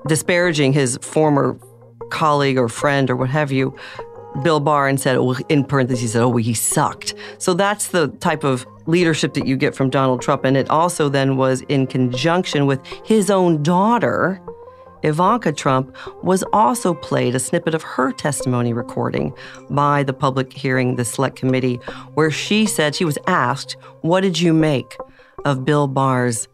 disparaging 0.06 0.72
his 0.72 0.98
former 1.02 1.58
colleague 2.10 2.58
or 2.58 2.68
friend 2.68 3.10
or 3.10 3.16
what 3.16 3.30
have 3.30 3.52
you, 3.52 3.76
Bill 4.42 4.60
Barr, 4.60 4.88
and 4.88 5.00
said, 5.00 5.16
oh, 5.16 5.36
in 5.48 5.64
parentheses, 5.64 6.00
he 6.00 6.08
said, 6.08 6.22
oh, 6.22 6.28
well, 6.28 6.38
he 6.38 6.54
sucked. 6.54 7.14
So 7.38 7.54
that's 7.54 7.88
the 7.88 8.08
type 8.20 8.44
of 8.44 8.66
leadership 8.86 9.34
that 9.34 9.46
you 9.46 9.56
get 9.56 9.74
from 9.74 9.90
Donald 9.90 10.22
Trump. 10.22 10.44
And 10.44 10.56
it 10.56 10.68
also 10.70 11.08
then 11.08 11.36
was 11.36 11.62
in 11.62 11.86
conjunction 11.86 12.66
with 12.66 12.84
his 13.04 13.30
own 13.30 13.62
daughter, 13.62 14.40
Ivanka 15.02 15.52
Trump, 15.52 15.96
was 16.22 16.42
also 16.52 16.94
played 16.94 17.34
a 17.34 17.38
snippet 17.38 17.74
of 17.74 17.82
her 17.82 18.12
testimony 18.12 18.72
recording 18.72 19.32
by 19.70 20.02
the 20.02 20.12
public 20.12 20.52
hearing, 20.52 20.96
the 20.96 21.04
select 21.04 21.36
committee, 21.36 21.76
where 22.14 22.30
she 22.30 22.66
said 22.66 22.94
she 22.94 23.04
was 23.04 23.18
asked, 23.26 23.76
What 24.00 24.22
did 24.22 24.40
you 24.40 24.52
make 24.52 24.96
of 25.44 25.64
Bill 25.64 25.86
Barr's 25.86 26.48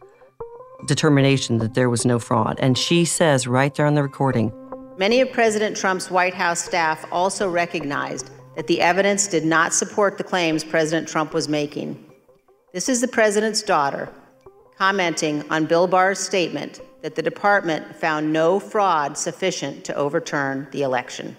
determination 0.87 1.59
that 1.59 1.75
there 1.75 1.89
was 1.89 2.05
no 2.05 2.19
fraud? 2.19 2.59
And 2.61 2.77
she 2.77 3.05
says 3.05 3.47
right 3.47 3.75
there 3.75 3.87
on 3.87 3.95
the 3.95 4.03
recording, 4.03 4.53
Many 4.97 5.21
of 5.21 5.33
President 5.33 5.77
Trump's 5.77 6.09
White 6.09 6.35
House 6.35 6.63
staff 6.63 7.05
also 7.11 7.51
recognized 7.51 8.31
that 8.55 8.69
the 8.69 8.81
evidence 8.81 9.27
did 9.27 9.45
not 9.45 9.75
support 9.75 10.19
the 10.19 10.25
claims 10.25 10.63
President 10.63 11.09
Trump 11.09 11.35
was 11.35 11.49
making. 11.49 12.13
This 12.73 12.89
is 12.89 13.01
the 13.01 13.09
president's 13.09 13.63
daughter 13.63 14.09
commenting 14.79 15.45
on 15.51 15.67
Bill 15.67 15.89
Barr's 15.89 16.21
statement 16.21 16.81
that 17.03 17.17
the 17.17 17.23
department 17.23 17.97
found 17.97 18.33
no 18.33 18.61
fraud 18.61 19.19
sufficient 19.19 19.85
to 19.85 19.95
overturn 19.97 20.69
the 20.71 20.83
election. 20.83 21.37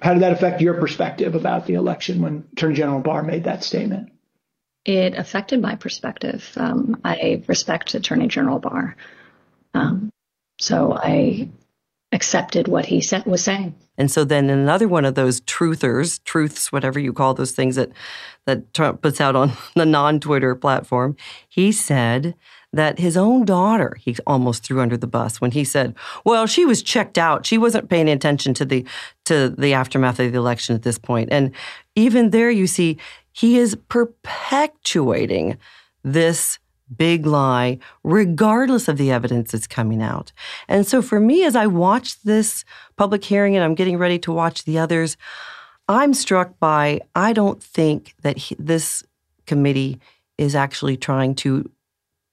How 0.00 0.14
did 0.14 0.22
that 0.22 0.32
affect 0.32 0.62
your 0.62 0.74
perspective 0.74 1.34
about 1.34 1.66
the 1.66 1.74
election 1.74 2.22
when 2.22 2.44
Attorney 2.52 2.74
General 2.74 3.00
Barr 3.00 3.22
made 3.22 3.44
that 3.44 3.62
statement? 3.62 4.10
It 4.86 5.14
affected 5.14 5.60
my 5.60 5.74
perspective. 5.74 6.50
Um, 6.56 6.98
I 7.04 7.42
respect 7.46 7.92
Attorney 7.92 8.28
General 8.28 8.58
Barr. 8.58 8.96
Um, 9.74 10.08
so 10.58 10.94
I 10.94 11.50
accepted 12.12 12.68
what 12.68 12.86
he 12.86 13.00
said, 13.00 13.24
was 13.24 13.44
saying. 13.44 13.74
And 13.96 14.10
so 14.10 14.24
then 14.24 14.50
another 14.50 14.88
one 14.88 15.04
of 15.04 15.14
those 15.14 15.40
truthers, 15.42 16.22
truths, 16.24 16.72
whatever 16.72 16.98
you 16.98 17.12
call 17.12 17.34
those 17.34 17.52
things 17.52 17.76
that 17.76 17.90
that 18.46 18.72
Trump 18.72 19.02
puts 19.02 19.20
out 19.20 19.36
on 19.36 19.52
the 19.76 19.84
non-Twitter 19.84 20.54
platform, 20.54 21.16
he 21.48 21.70
said 21.70 22.34
that 22.72 22.98
his 22.98 23.16
own 23.16 23.44
daughter 23.44 23.96
he 24.00 24.16
almost 24.26 24.64
threw 24.64 24.80
under 24.80 24.96
the 24.96 25.06
bus 25.06 25.40
when 25.40 25.50
he 25.50 25.64
said, 25.64 25.94
"Well, 26.24 26.46
she 26.46 26.64
was 26.64 26.82
checked 26.82 27.18
out. 27.18 27.44
She 27.44 27.58
wasn't 27.58 27.90
paying 27.90 28.08
attention 28.08 28.54
to 28.54 28.64
the 28.64 28.84
to 29.26 29.50
the 29.50 29.74
aftermath 29.74 30.18
of 30.18 30.32
the 30.32 30.38
election 30.38 30.74
at 30.74 30.82
this 30.82 30.98
point." 30.98 31.28
And 31.30 31.52
even 31.94 32.30
there 32.30 32.50
you 32.50 32.66
see 32.66 32.96
he 33.32 33.58
is 33.58 33.76
perpetuating 33.88 35.58
this 36.02 36.58
big 36.96 37.26
lie, 37.26 37.78
regardless 38.02 38.88
of 38.88 38.98
the 38.98 39.10
evidence 39.10 39.52
that's 39.52 39.66
coming 39.66 40.02
out. 40.02 40.32
And 40.68 40.86
so 40.86 41.02
for 41.02 41.20
me, 41.20 41.44
as 41.44 41.56
I 41.56 41.66
watch 41.66 42.20
this 42.22 42.64
public 42.96 43.24
hearing 43.24 43.56
and 43.56 43.64
I'm 43.64 43.74
getting 43.74 43.98
ready 43.98 44.18
to 44.20 44.32
watch 44.32 44.64
the 44.64 44.78
others, 44.78 45.16
I'm 45.88 46.14
struck 46.14 46.58
by 46.58 47.00
I 47.14 47.32
don't 47.32 47.62
think 47.62 48.14
that 48.22 48.38
he, 48.38 48.56
this 48.58 49.02
committee 49.46 50.00
is 50.38 50.54
actually 50.54 50.96
trying 50.96 51.34
to 51.36 51.70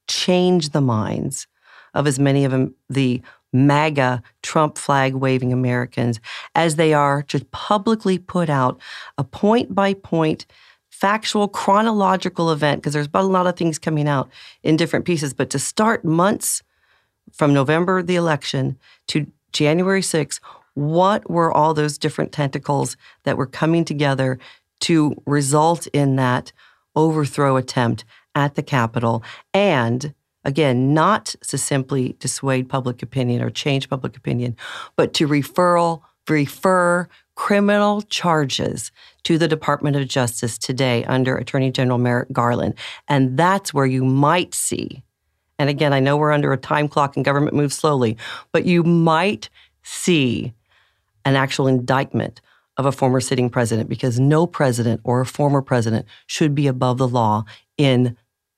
change 0.07 0.69
the 0.69 0.81
minds 0.81 1.47
of 1.93 2.07
as 2.07 2.19
many 2.19 2.45
of 2.45 2.51
them, 2.51 2.75
the 2.89 3.21
MAGA 3.53 4.21
Trump 4.43 4.77
flag 4.77 5.15
waving 5.15 5.51
Americans 5.51 6.19
as 6.53 6.75
they 6.75 6.93
are 6.93 7.23
to 7.23 7.43
publicly 7.45 8.17
put 8.17 8.49
out 8.49 8.79
a 9.17 9.23
point 9.23 9.73
by 9.73 9.93
point 9.93 10.45
factual 10.99 11.47
chronological 11.47 12.51
event 12.51 12.81
because 12.81 12.93
there's 12.93 13.09
a 13.13 13.23
lot 13.23 13.45
of 13.45 13.55
things 13.55 13.77
coming 13.77 14.07
out 14.07 14.29
in 14.63 14.75
different 14.75 15.05
pieces 15.05 15.31
but 15.33 15.49
to 15.49 15.59
start 15.59 16.03
months 16.03 16.63
from 17.31 17.53
november 17.53 18.01
the 18.01 18.15
election 18.15 18.77
to 19.05 19.27
january 19.51 20.01
6 20.01 20.39
what 20.77 21.27
were 21.27 21.51
all 21.51 21.73
those 21.73 21.97
different 21.97 22.31
tentacles 22.31 22.97
that 23.23 23.35
were 23.35 23.47
coming 23.47 23.83
together 23.83 24.37
to 24.81 25.19
result 25.25 25.87
in 25.87 26.17
that 26.17 26.51
overthrow 26.95 27.57
attempt 27.57 28.05
at 28.35 28.53
the 28.53 28.61
capitol? 28.61 29.23
And 29.55 30.13
again 30.43 30.93
not 30.93 31.35
to 31.47 31.57
simply 31.57 32.15
dissuade 32.19 32.69
public 32.69 33.01
opinion 33.01 33.41
or 33.41 33.49
change 33.49 33.89
public 33.89 34.15
opinion 34.15 34.55
but 34.95 35.13
to 35.15 35.27
referral 35.27 36.01
refer 36.29 37.07
criminal 37.35 38.01
charges 38.03 38.91
to 39.23 39.37
the 39.37 39.47
Department 39.47 39.95
of 39.95 40.07
Justice 40.07 40.57
today 40.57 41.03
under 41.05 41.35
Attorney 41.35 41.71
General 41.71 41.97
Merrick 41.97 42.31
Garland. 42.31 42.73
And 43.07 43.37
that's 43.37 43.73
where 43.73 43.85
you 43.85 44.03
might 44.03 44.53
see, 44.53 45.03
and 45.59 45.69
again, 45.69 45.93
I 45.93 45.99
know 45.99 46.17
we're 46.17 46.31
under 46.31 46.53
a 46.53 46.57
time 46.57 46.87
clock 46.87 47.15
and 47.15 47.25
government 47.25 47.55
moves 47.55 47.75
slowly, 47.75 48.17
but 48.51 48.65
you 48.65 48.83
might 48.83 49.49
see 49.83 50.53
an 51.25 51.35
actual 51.35 51.67
indictment 51.67 52.41
of 52.77 52.85
a 52.85 52.91
former 52.91 53.19
sitting 53.19 53.49
president 53.49 53.89
because 53.89 54.19
no 54.19 54.45
president 54.45 55.01
or 55.03 55.21
a 55.21 55.25
former 55.25 55.61
president 55.61 56.05
should 56.27 56.53
be 56.53 56.67
above 56.67 56.99
the 56.99 57.07
law 57.07 57.43
in 57.77 58.15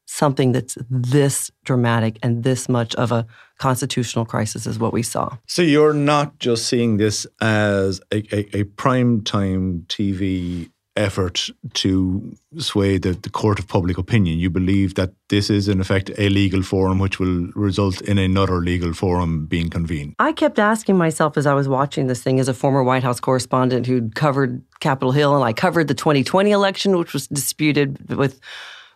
something 0.09 0.51
that's 0.53 0.75
this 0.89 1.51
dramatic 1.63 2.17
and 2.23 2.43
this 2.43 2.67
much 2.67 2.95
of 2.95 3.11
a 3.11 3.27
constitutional 3.59 4.25
crisis 4.25 4.65
as 4.65 4.79
what 4.79 4.91
we 4.91 5.03
saw. 5.03 5.37
So 5.45 5.61
you're 5.61 5.93
not 5.93 6.39
just 6.39 6.65
seeing 6.65 6.97
this 6.97 7.27
as 7.41 8.01
a, 8.11 8.23
a, 8.35 8.59
a 8.59 8.63
prime 8.63 9.23
time 9.23 9.85
TV 9.87 10.71
effort 10.95 11.49
to 11.73 12.35
sway 12.57 12.97
the, 12.97 13.13
the 13.13 13.29
court 13.29 13.59
of 13.59 13.67
public 13.67 13.97
opinion. 13.97 14.39
You 14.39 14.49
believe 14.49 14.95
that 14.95 15.13
this 15.29 15.49
is, 15.49 15.67
in 15.67 15.79
effect, 15.79 16.09
a 16.17 16.27
legal 16.29 16.63
forum 16.63 16.97
which 16.97 17.19
will 17.19 17.47
result 17.55 18.01
in 18.01 18.17
another 18.17 18.57
legal 18.57 18.93
forum 18.93 19.45
being 19.45 19.69
convened. 19.69 20.15
I 20.19 20.33
kept 20.33 20.57
asking 20.57 20.97
myself 20.97 21.37
as 21.37 21.45
I 21.45 21.53
was 21.53 21.69
watching 21.69 22.07
this 22.07 22.21
thing 22.23 22.39
as 22.39 22.49
a 22.49 22.53
former 22.53 22.83
White 22.83 23.03
House 23.03 23.19
correspondent 23.19 23.85
who'd 23.85 24.15
covered 24.15 24.61
Capitol 24.79 25.11
Hill 25.11 25.35
and 25.35 25.45
I 25.45 25.53
covered 25.53 25.87
the 25.87 25.93
2020 25.93 26.51
election, 26.51 26.97
which 26.97 27.13
was 27.13 27.27
disputed 27.27 28.15
with 28.15 28.41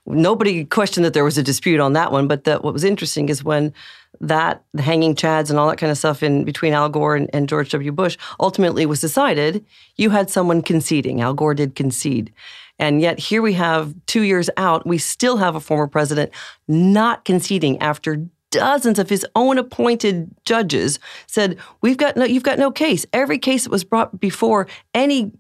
nobody 0.06 0.66
questioned 0.66 1.06
that 1.06 1.14
there 1.14 1.24
was 1.24 1.38
a 1.38 1.44
dispute 1.44 1.80
on 1.80 1.94
that 1.94 2.12
one. 2.12 2.28
But 2.28 2.44
that 2.44 2.64
what 2.64 2.74
was 2.74 2.84
interesting 2.84 3.30
is 3.30 3.44
when 3.44 3.74
that 4.20 4.64
the 4.74 4.82
hanging 4.82 5.16
chads 5.16 5.50
and 5.50 5.58
all 5.58 5.68
that 5.68 5.78
kind 5.78 5.92
of 5.92 5.98
stuff 5.98 6.24
in 6.24 6.44
between 6.44 6.74
Al 6.74 6.90
Gore 6.90 7.16
and, 7.16 7.30
and 7.34 7.50
George 7.50 7.72
W. 7.72 7.92
Bush 7.92 8.18
ultimately 8.40 8.86
was 8.86 9.02
decided, 9.02 9.66
you 9.96 10.10
had 10.10 10.30
someone 10.30 10.62
conceding. 10.62 11.22
Al 11.22 11.34
Gore 11.34 11.54
did 11.54 11.76
concede. 11.76 12.32
And 12.80 13.02
yet 13.02 13.20
here 13.20 13.42
we 13.42 13.54
have 13.54 13.94
two 14.08 14.22
years 14.22 14.50
out, 14.58 14.86
we 14.86 14.98
still 14.98 15.38
have 15.38 15.56
a 15.56 15.60
former 15.60 15.88
president 15.88 16.32
not 16.68 17.26
conceding 17.26 17.80
after 17.80 18.26
dozens 18.54 19.00
of 19.00 19.10
his 19.10 19.26
own 19.36 19.58
appointed 19.58 20.30
judges 20.46 21.00
said, 21.28 21.58
We've 21.82 21.98
got 21.98 22.16
no, 22.16 22.26
you've 22.26 22.44
got 22.44 22.60
no 22.60 22.72
case. 22.72 23.06
Every 23.12 23.40
case 23.40 23.64
that 23.64 23.72
was 23.72 23.84
brought 23.84 24.20
before 24.20 24.68
any 24.94 25.32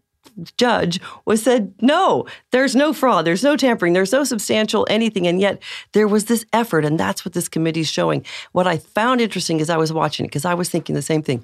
judge 0.57 0.99
was 1.25 1.43
said, 1.43 1.73
no, 1.81 2.25
there's 2.51 2.75
no 2.75 2.93
fraud, 2.93 3.25
there's 3.25 3.43
no 3.43 3.55
tampering, 3.55 3.93
there's 3.93 4.11
no 4.11 4.23
substantial 4.23 4.87
anything. 4.89 5.27
And 5.27 5.39
yet 5.39 5.61
there 5.91 6.07
was 6.07 6.25
this 6.25 6.45
effort, 6.53 6.85
and 6.85 6.99
that's 6.99 7.25
what 7.25 7.33
this 7.33 7.49
committee 7.49 7.81
is 7.81 7.89
showing. 7.89 8.25
What 8.51 8.67
I 8.67 8.77
found 8.77 9.21
interesting 9.21 9.61
as 9.61 9.69
I 9.69 9.77
was 9.77 9.93
watching 9.93 10.25
it, 10.25 10.29
because 10.29 10.45
I 10.45 10.53
was 10.53 10.69
thinking 10.69 10.95
the 10.95 11.01
same 11.01 11.21
thing. 11.21 11.43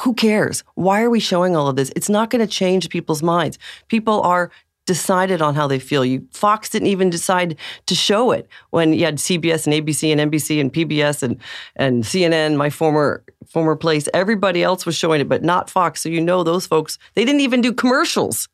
Who 0.00 0.14
cares? 0.14 0.62
Why 0.74 1.02
are 1.02 1.10
we 1.10 1.18
showing 1.18 1.56
all 1.56 1.66
of 1.66 1.76
this? 1.76 1.90
It's 1.96 2.08
not 2.08 2.30
going 2.30 2.46
to 2.46 2.52
change 2.52 2.88
people's 2.88 3.22
minds. 3.22 3.58
People 3.88 4.20
are 4.22 4.50
decided 4.88 5.42
on 5.42 5.54
how 5.54 5.68
they 5.68 5.78
feel. 5.78 6.04
You 6.04 6.26
Fox 6.32 6.70
didn't 6.70 6.88
even 6.88 7.10
decide 7.10 7.56
to 7.86 7.94
show 7.94 8.32
it 8.32 8.48
when 8.70 8.94
you 8.94 9.04
had 9.04 9.18
CBS 9.18 9.66
and 9.66 9.74
ABC 9.74 10.10
and 10.10 10.32
NBC 10.32 10.60
and 10.60 10.72
PBS 10.72 11.22
and 11.22 11.36
and 11.76 12.02
CNN, 12.02 12.56
my 12.56 12.70
former 12.70 13.22
former 13.46 13.76
place. 13.76 14.08
Everybody 14.14 14.62
else 14.62 14.86
was 14.86 14.96
showing 14.96 15.20
it, 15.20 15.28
but 15.28 15.44
not 15.44 15.68
Fox. 15.68 16.00
So 16.00 16.08
you 16.08 16.22
know 16.22 16.42
those 16.42 16.66
folks, 16.66 16.98
they 17.14 17.24
didn't 17.24 17.42
even 17.42 17.60
do 17.60 17.72
commercials. 17.72 18.48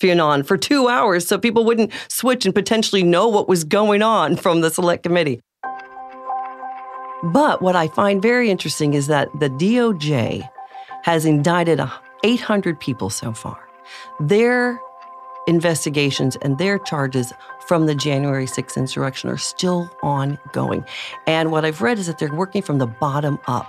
Fionnan 0.00 0.44
for 0.44 0.56
two 0.56 0.88
hours 0.88 1.28
so 1.28 1.38
people 1.38 1.64
wouldn't 1.64 1.92
switch 2.08 2.44
and 2.44 2.54
potentially 2.54 3.04
know 3.04 3.28
what 3.28 3.48
was 3.48 3.62
going 3.62 4.02
on 4.02 4.36
from 4.36 4.60
the 4.60 4.70
select 4.70 5.04
committee. 5.04 5.40
But 7.22 7.62
what 7.62 7.76
I 7.76 7.86
find 7.86 8.20
very 8.20 8.50
interesting 8.50 8.94
is 8.94 9.06
that 9.06 9.28
the 9.38 9.48
DOJ 9.48 10.48
has 11.04 11.24
indicted 11.24 11.80
800 12.24 12.80
people 12.80 13.10
so 13.10 13.32
far. 13.32 13.68
Their 14.18 14.80
investigations 15.46 16.36
and 16.36 16.58
their 16.58 16.78
charges 16.78 17.32
from 17.66 17.86
the 17.86 17.94
January 17.94 18.46
6th 18.46 18.76
insurrection 18.76 19.30
are 19.30 19.38
still 19.38 19.90
ongoing. 20.02 20.84
And 21.26 21.50
what 21.50 21.64
I've 21.64 21.82
read 21.82 21.98
is 21.98 22.06
that 22.06 22.18
they're 22.18 22.34
working 22.34 22.62
from 22.62 22.78
the 22.78 22.86
bottom 22.86 23.38
up. 23.46 23.66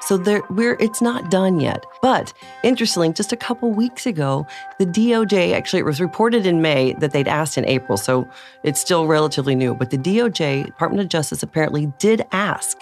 So 0.00 0.42
we're 0.48 0.76
it's 0.80 1.02
not 1.02 1.30
done 1.30 1.60
yet. 1.60 1.84
But 2.00 2.32
interestingly, 2.62 3.12
just 3.12 3.32
a 3.32 3.36
couple 3.36 3.70
weeks 3.70 4.06
ago, 4.06 4.46
the 4.78 4.86
DOJ 4.86 5.52
actually 5.52 5.80
it 5.80 5.84
was 5.84 6.00
reported 6.00 6.46
in 6.46 6.62
May 6.62 6.94
that 6.94 7.12
they'd 7.12 7.28
asked 7.28 7.58
in 7.58 7.66
April, 7.66 7.98
so 7.98 8.28
it's 8.64 8.80
still 8.80 9.06
relatively 9.06 9.54
new. 9.54 9.74
But 9.74 9.90
the 9.90 9.98
DOJ, 9.98 10.66
Department 10.66 11.02
of 11.02 11.08
Justice, 11.08 11.42
apparently 11.42 11.92
did 11.98 12.24
ask 12.32 12.78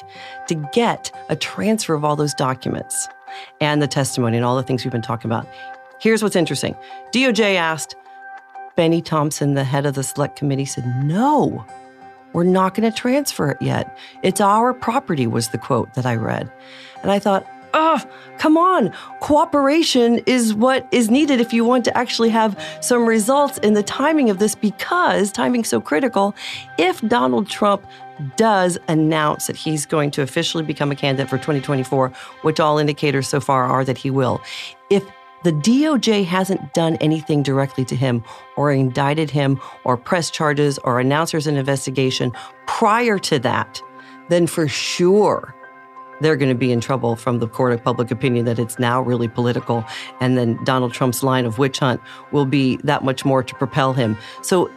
to 0.46 0.54
get 0.72 1.10
a 1.28 1.36
transfer 1.36 1.94
of 1.94 2.04
all 2.04 2.16
those 2.16 2.34
documents 2.34 3.08
and 3.60 3.82
the 3.82 3.88
testimony 3.88 4.36
and 4.36 4.46
all 4.46 4.56
the 4.56 4.62
things 4.62 4.84
we've 4.84 4.92
been 4.92 5.02
talking 5.02 5.28
about. 5.28 5.46
Here's 6.00 6.22
what's 6.22 6.36
interesting: 6.36 6.76
DOJ 7.12 7.56
asked. 7.56 7.96
Bennie 8.78 9.02
Thompson, 9.02 9.54
the 9.54 9.64
head 9.64 9.86
of 9.86 9.96
the 9.96 10.04
select 10.04 10.36
committee, 10.36 10.64
said 10.64 10.86
no. 11.04 11.66
We're 12.32 12.44
not 12.44 12.76
going 12.76 12.88
to 12.88 12.96
transfer 12.96 13.50
it 13.50 13.60
yet. 13.60 13.98
It's 14.22 14.40
our 14.40 14.72
property, 14.72 15.26
was 15.26 15.48
the 15.48 15.58
quote 15.58 15.92
that 15.94 16.06
I 16.06 16.14
read. 16.14 16.48
And 17.02 17.10
I 17.10 17.18
thought, 17.18 17.44
oh, 17.74 18.00
come 18.38 18.56
on. 18.56 18.92
Cooperation 19.18 20.18
is 20.26 20.54
what 20.54 20.86
is 20.92 21.10
needed 21.10 21.40
if 21.40 21.52
you 21.52 21.64
want 21.64 21.86
to 21.86 21.98
actually 21.98 22.28
have 22.28 22.56
some 22.80 23.04
results 23.04 23.58
in 23.58 23.74
the 23.74 23.82
timing 23.82 24.30
of 24.30 24.38
this 24.38 24.54
because 24.54 25.32
timing's 25.32 25.66
so 25.66 25.80
critical. 25.80 26.36
If 26.78 27.00
Donald 27.00 27.48
Trump 27.48 27.84
does 28.36 28.78
announce 28.86 29.48
that 29.48 29.56
he's 29.56 29.86
going 29.86 30.12
to 30.12 30.22
officially 30.22 30.62
become 30.62 30.92
a 30.92 30.94
candidate 30.94 31.28
for 31.28 31.36
2024, 31.38 32.10
which 32.42 32.60
all 32.60 32.78
indicators 32.78 33.26
so 33.26 33.40
far 33.40 33.64
are 33.64 33.84
that 33.84 33.98
he 33.98 34.12
will, 34.12 34.40
if 34.88 35.02
the 35.44 35.52
DOJ 35.52 36.24
hasn't 36.24 36.74
done 36.74 36.96
anything 36.96 37.42
directly 37.42 37.84
to 37.86 37.96
him 37.96 38.24
or 38.56 38.72
indicted 38.72 39.30
him 39.30 39.60
or 39.84 39.96
pressed 39.96 40.34
charges 40.34 40.78
or 40.78 40.98
announced 40.98 41.32
there's 41.32 41.46
an 41.46 41.56
investigation 41.56 42.32
prior 42.66 43.18
to 43.20 43.38
that, 43.38 43.80
then 44.28 44.46
for 44.46 44.66
sure 44.68 45.54
they're 46.20 46.36
going 46.36 46.48
to 46.48 46.54
be 46.54 46.72
in 46.72 46.80
trouble 46.80 47.14
from 47.16 47.38
the 47.38 47.48
court 47.48 47.72
of 47.72 47.82
public 47.82 48.10
opinion 48.10 48.44
that 48.46 48.58
it's 48.58 48.78
now 48.78 49.00
really 49.00 49.28
political. 49.28 49.84
And 50.20 50.36
then 50.36 50.62
Donald 50.64 50.92
Trump's 50.92 51.22
line 51.22 51.44
of 51.44 51.58
witch 51.58 51.78
hunt 51.78 52.00
will 52.32 52.46
be 52.46 52.76
that 52.78 53.04
much 53.04 53.24
more 53.24 53.42
to 53.42 53.54
propel 53.54 53.92
him. 53.92 54.16
So 54.42 54.70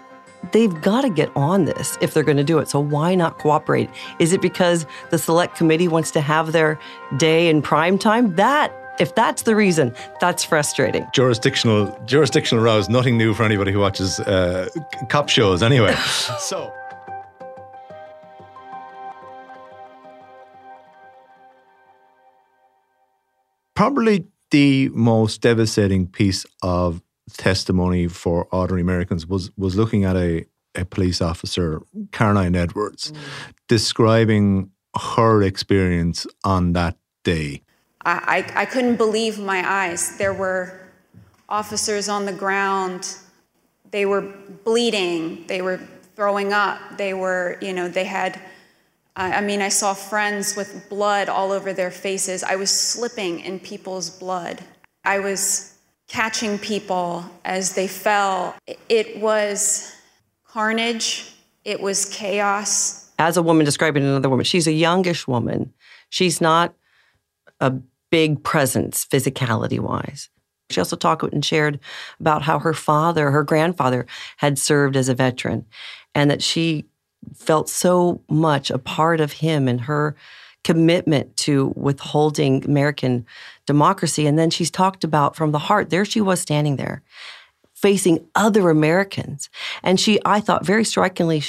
they've 0.51 0.81
got 0.81 1.01
to 1.01 1.09
get 1.09 1.31
on 1.35 1.65
this 1.65 1.97
if 2.01 2.13
they're 2.13 2.23
going 2.23 2.37
to 2.37 2.43
do 2.43 2.59
it. 2.59 2.67
So 2.67 2.79
why 2.79 3.15
not 3.15 3.39
cooperate? 3.39 3.89
Is 4.19 4.33
it 4.33 4.41
because 4.41 4.85
the 5.09 5.17
select 5.17 5.55
committee 5.55 5.87
wants 5.87 6.11
to 6.11 6.21
have 6.21 6.51
their 6.51 6.79
day 7.17 7.49
in 7.49 7.61
prime 7.61 7.97
time? 7.97 8.35
That 8.35 8.80
if 8.99 9.15
that's 9.15 9.43
the 9.43 9.55
reason, 9.55 9.93
that's 10.19 10.43
frustrating. 10.43 11.07
Jurisdictional 11.13 11.97
jurisdictional 12.05 12.63
rows, 12.63 12.89
nothing 12.89 13.17
new 13.17 13.33
for 13.33 13.43
anybody 13.43 13.71
who 13.71 13.79
watches 13.79 14.19
uh, 14.19 14.69
cop 15.09 15.29
shows 15.29 15.63
anyway. 15.63 15.95
so 16.39 16.73
probably 23.81 24.27
the 24.51 24.89
most 24.89 25.41
devastating 25.41 26.05
piece 26.05 26.45
of 26.61 27.01
testimony 27.37 28.07
for 28.07 28.47
ordinary 28.51 28.81
Americans 28.81 29.25
was 29.25 29.49
was 29.57 29.75
looking 29.75 30.03
at 30.03 30.15
a, 30.15 30.45
a 30.75 30.85
police 30.85 31.21
officer, 31.21 31.81
Caroline 32.11 32.55
Edwards, 32.55 33.11
mm. 33.11 33.17
describing 33.67 34.69
her 35.13 35.41
experience 35.41 36.27
on 36.43 36.73
that 36.73 36.95
day. 37.23 37.63
I, 38.03 38.51
I, 38.55 38.65
couldn't 38.65 38.95
believe 38.95 39.37
my 39.37 39.63
eyes. 39.63 40.17
There 40.17 40.33
were 40.33 40.87
officers 41.47 42.09
on 42.09 42.25
the 42.25 42.33
ground. 42.33 43.15
They 43.91 44.05
were 44.05 44.21
bleeding. 44.63 45.45
They 45.47 45.61
were 45.61 45.79
throwing 46.15 46.51
up. 46.51 46.79
They 46.97 47.13
were, 47.13 47.57
you 47.61 47.73
know, 47.73 47.87
they 47.87 48.05
had 48.05 48.41
I 49.15 49.41
mean, 49.41 49.61
I 49.61 49.69
saw 49.69 49.93
friends 49.93 50.55
with 50.55 50.87
blood 50.89 51.27
all 51.27 51.51
over 51.51 51.73
their 51.73 51.91
faces. 51.91 52.43
I 52.43 52.55
was 52.55 52.71
slipping 52.71 53.41
in 53.41 53.59
people's 53.59 54.09
blood. 54.09 54.61
I 55.03 55.19
was 55.19 55.77
catching 56.07 56.57
people 56.57 57.25
as 57.43 57.73
they 57.73 57.87
fell. 57.87 58.55
It 58.87 59.19
was 59.19 59.93
carnage, 60.47 61.33
it 61.65 61.81
was 61.81 62.05
chaos. 62.05 63.11
As 63.19 63.37
a 63.37 63.43
woman 63.43 63.65
describing 63.65 64.03
another 64.03 64.29
woman, 64.29 64.45
she's 64.45 64.65
a 64.65 64.71
youngish 64.71 65.27
woman. 65.27 65.73
She's 66.09 66.39
not 66.39 66.73
a 67.59 67.73
big 68.11 68.43
presence 68.43 69.05
physicality 69.05 69.79
wise. 69.79 70.29
She 70.69 70.79
also 70.79 70.95
talked 70.95 71.23
and 71.33 71.43
shared 71.43 71.79
about 72.19 72.43
how 72.43 72.59
her 72.59 72.73
father, 72.73 73.31
her 73.31 73.43
grandfather, 73.43 74.05
had 74.37 74.59
served 74.59 74.95
as 74.95 75.09
a 75.09 75.15
veteran 75.15 75.65
and 76.15 76.29
that 76.29 76.43
she 76.43 76.85
felt 77.35 77.69
so 77.69 78.21
much 78.29 78.71
a 78.71 78.77
part 78.77 79.19
of 79.19 79.33
him 79.33 79.67
and 79.67 79.81
her 79.81 80.15
commitment 80.63 81.35
to 81.35 81.73
withholding 81.75 82.63
American 82.65 83.25
democracy. 83.65 84.27
And 84.27 84.37
then 84.37 84.49
she's 84.49 84.71
talked 84.71 85.03
about 85.03 85.35
from 85.35 85.51
the 85.51 85.59
heart. 85.59 85.89
There 85.89 86.05
she 86.05 86.21
was 86.21 86.39
standing 86.39 86.75
there 86.75 87.01
facing 87.73 88.23
other 88.35 88.69
Americans. 88.69 89.49
And 89.81 89.99
she, 89.99 90.19
I 90.23 90.39
thought, 90.39 90.63
very 90.65 90.85
strikingly 90.85 91.43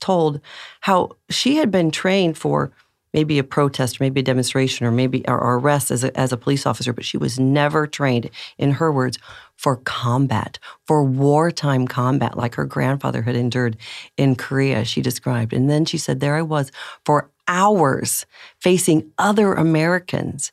told 0.00 0.40
how 0.80 1.12
she 1.30 1.56
had 1.56 1.70
been 1.70 1.90
trained 1.90 2.36
for 2.36 2.70
maybe 3.14 3.38
a 3.38 3.44
protest 3.44 4.00
or 4.00 4.04
maybe 4.04 4.20
a 4.20 4.24
demonstration 4.24 4.86
or 4.86 4.90
maybe 4.90 5.26
or 5.26 5.36
arrest 5.36 5.90
as 5.90 6.04
a, 6.04 6.16
as 6.18 6.32
a 6.32 6.36
police 6.36 6.66
officer, 6.66 6.92
but 6.92 7.04
she 7.04 7.16
was 7.16 7.38
never 7.38 7.86
trained, 7.86 8.30
in 8.58 8.72
her 8.72 8.92
words, 8.92 9.18
for 9.56 9.76
combat, 9.76 10.58
for 10.86 11.02
wartime 11.02 11.86
combat, 11.88 12.36
like 12.36 12.54
her 12.54 12.64
grandfather 12.64 13.22
had 13.22 13.34
endured 13.34 13.76
in 14.16 14.36
Korea, 14.36 14.84
she 14.84 15.02
described. 15.02 15.52
And 15.52 15.68
then 15.68 15.84
she 15.84 15.98
said, 15.98 16.20
There 16.20 16.36
I 16.36 16.42
was 16.42 16.70
for 17.04 17.30
hours 17.48 18.24
facing 18.60 19.10
other 19.18 19.54
Americans. 19.54 20.52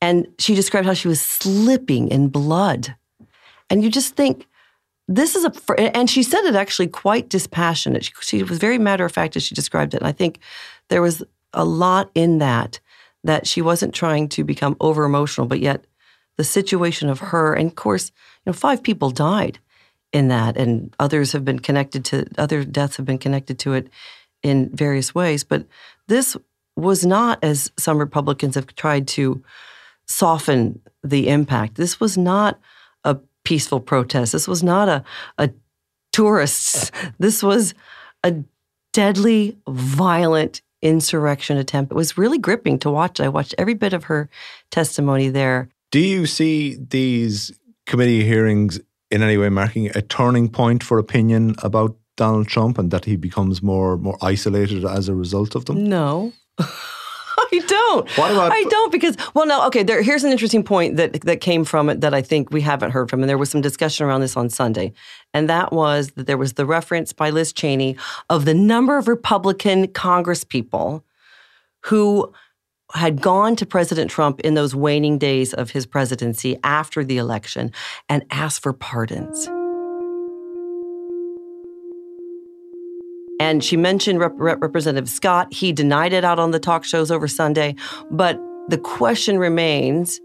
And 0.00 0.28
she 0.38 0.54
described 0.54 0.86
how 0.86 0.94
she 0.94 1.08
was 1.08 1.20
slipping 1.20 2.08
in 2.08 2.28
blood. 2.28 2.94
And 3.70 3.82
you 3.82 3.90
just 3.90 4.14
think, 4.14 4.46
this 5.08 5.34
is 5.34 5.44
a, 5.46 5.96
and 5.96 6.10
she 6.10 6.22
said 6.22 6.44
it 6.44 6.54
actually 6.54 6.88
quite 6.88 7.30
dispassionate. 7.30 8.04
She, 8.04 8.12
she 8.20 8.42
was 8.42 8.58
very 8.58 8.78
matter 8.78 9.06
of 9.06 9.12
fact 9.12 9.36
as 9.36 9.42
she 9.42 9.54
described 9.54 9.94
it. 9.94 9.98
And 9.98 10.06
I 10.06 10.12
think 10.12 10.38
there 10.88 11.00
was 11.00 11.22
a 11.52 11.64
lot 11.64 12.10
in 12.14 12.38
that, 12.38 12.80
that 13.24 13.46
she 13.46 13.62
wasn't 13.62 13.94
trying 13.94 14.28
to 14.28 14.44
become 14.44 14.76
over 14.80 15.04
emotional, 15.04 15.46
but 15.46 15.60
yet 15.60 15.84
the 16.36 16.44
situation 16.44 17.08
of 17.08 17.18
her, 17.18 17.54
and 17.54 17.70
of 17.70 17.74
course, 17.74 18.10
you 18.44 18.50
know, 18.50 18.52
five 18.52 18.82
people 18.82 19.10
died 19.10 19.58
in 20.12 20.28
that, 20.28 20.56
and 20.56 20.94
others 20.98 21.32
have 21.32 21.44
been 21.44 21.58
connected 21.58 22.04
to, 22.06 22.26
other 22.38 22.64
deaths 22.64 22.96
have 22.96 23.06
been 23.06 23.18
connected 23.18 23.58
to 23.58 23.74
it 23.74 23.88
in 24.42 24.70
various 24.70 25.14
ways. 25.14 25.44
But 25.44 25.66
this 26.06 26.36
was 26.76 27.04
not, 27.04 27.42
as 27.42 27.72
some 27.76 27.98
Republicans 27.98 28.54
have 28.54 28.74
tried 28.74 29.08
to 29.08 29.42
soften 30.06 30.80
the 31.02 31.28
impact, 31.28 31.74
this 31.74 31.98
was 32.00 32.16
not 32.16 32.58
a 33.04 33.18
peaceful 33.44 33.80
protest. 33.80 34.32
This 34.32 34.48
was 34.48 34.62
not 34.62 34.88
a, 34.88 35.04
a 35.38 35.50
tourists. 36.12 36.90
This 37.18 37.42
was 37.42 37.74
a 38.22 38.36
deadly, 38.92 39.58
violent 39.68 40.62
insurrection 40.82 41.56
attempt. 41.56 41.92
It 41.92 41.96
was 41.96 42.18
really 42.18 42.38
gripping 42.38 42.78
to 42.80 42.90
watch. 42.90 43.20
I 43.20 43.28
watched 43.28 43.54
every 43.58 43.74
bit 43.74 43.92
of 43.92 44.04
her 44.04 44.28
testimony 44.70 45.28
there. 45.28 45.68
Do 45.90 46.00
you 46.00 46.26
see 46.26 46.76
these 46.76 47.58
committee 47.86 48.24
hearings 48.24 48.80
in 49.10 49.22
any 49.22 49.36
way 49.36 49.48
marking 49.48 49.90
a 49.96 50.02
turning 50.02 50.48
point 50.48 50.82
for 50.82 50.98
opinion 50.98 51.54
about 51.62 51.96
Donald 52.16 52.48
Trump 52.48 52.78
and 52.78 52.90
that 52.90 53.04
he 53.04 53.16
becomes 53.16 53.62
more 53.62 53.96
more 53.96 54.18
isolated 54.20 54.84
as 54.84 55.08
a 55.08 55.14
result 55.14 55.54
of 55.54 55.64
them? 55.64 55.84
No. 55.84 56.32
I 57.52 57.58
don't. 57.66 58.10
What 58.18 58.30
about? 58.30 58.52
I 58.52 58.58
I 58.58 58.64
don't 58.68 58.92
because 58.92 59.16
well, 59.34 59.46
no. 59.46 59.66
Okay, 59.66 59.82
there, 59.82 60.02
here's 60.02 60.24
an 60.24 60.32
interesting 60.32 60.62
point 60.62 60.96
that 60.96 61.20
that 61.22 61.40
came 61.40 61.64
from 61.64 61.88
it 61.88 62.00
that 62.00 62.12
I 62.12 62.22
think 62.22 62.50
we 62.50 62.60
haven't 62.60 62.90
heard 62.90 63.08
from, 63.08 63.22
and 63.22 63.28
there 63.28 63.38
was 63.38 63.50
some 63.50 63.60
discussion 63.60 64.06
around 64.06 64.20
this 64.20 64.36
on 64.36 64.50
Sunday, 64.50 64.92
and 65.32 65.48
that 65.48 65.72
was 65.72 66.10
that 66.12 66.26
there 66.26 66.38
was 66.38 66.54
the 66.54 66.66
reference 66.66 67.12
by 67.12 67.30
Liz 67.30 67.52
Cheney 67.52 67.96
of 68.28 68.44
the 68.44 68.54
number 68.54 68.98
of 68.98 69.08
Republican 69.08 69.86
Congresspeople 69.88 71.02
who 71.84 72.32
had 72.94 73.20
gone 73.20 73.54
to 73.56 73.66
President 73.66 74.10
Trump 74.10 74.40
in 74.40 74.54
those 74.54 74.74
waning 74.74 75.18
days 75.18 75.52
of 75.52 75.70
his 75.70 75.86
presidency 75.86 76.58
after 76.64 77.04
the 77.04 77.18
election 77.18 77.70
and 78.08 78.24
asked 78.30 78.62
for 78.62 78.72
pardons. 78.72 79.48
And 83.40 83.62
she 83.62 83.76
mentioned 83.76 84.18
Rep- 84.18 84.34
Rep- 84.36 84.60
Representative 84.60 85.08
Scott. 85.08 85.52
He 85.52 85.72
denied 85.72 86.12
it 86.12 86.24
out 86.24 86.38
on 86.38 86.50
the 86.50 86.58
talk 86.58 86.84
shows 86.84 87.10
over 87.10 87.28
Sunday. 87.28 87.74
But 88.10 88.40
the 88.68 88.78
question 88.78 89.38
remains 89.38 90.20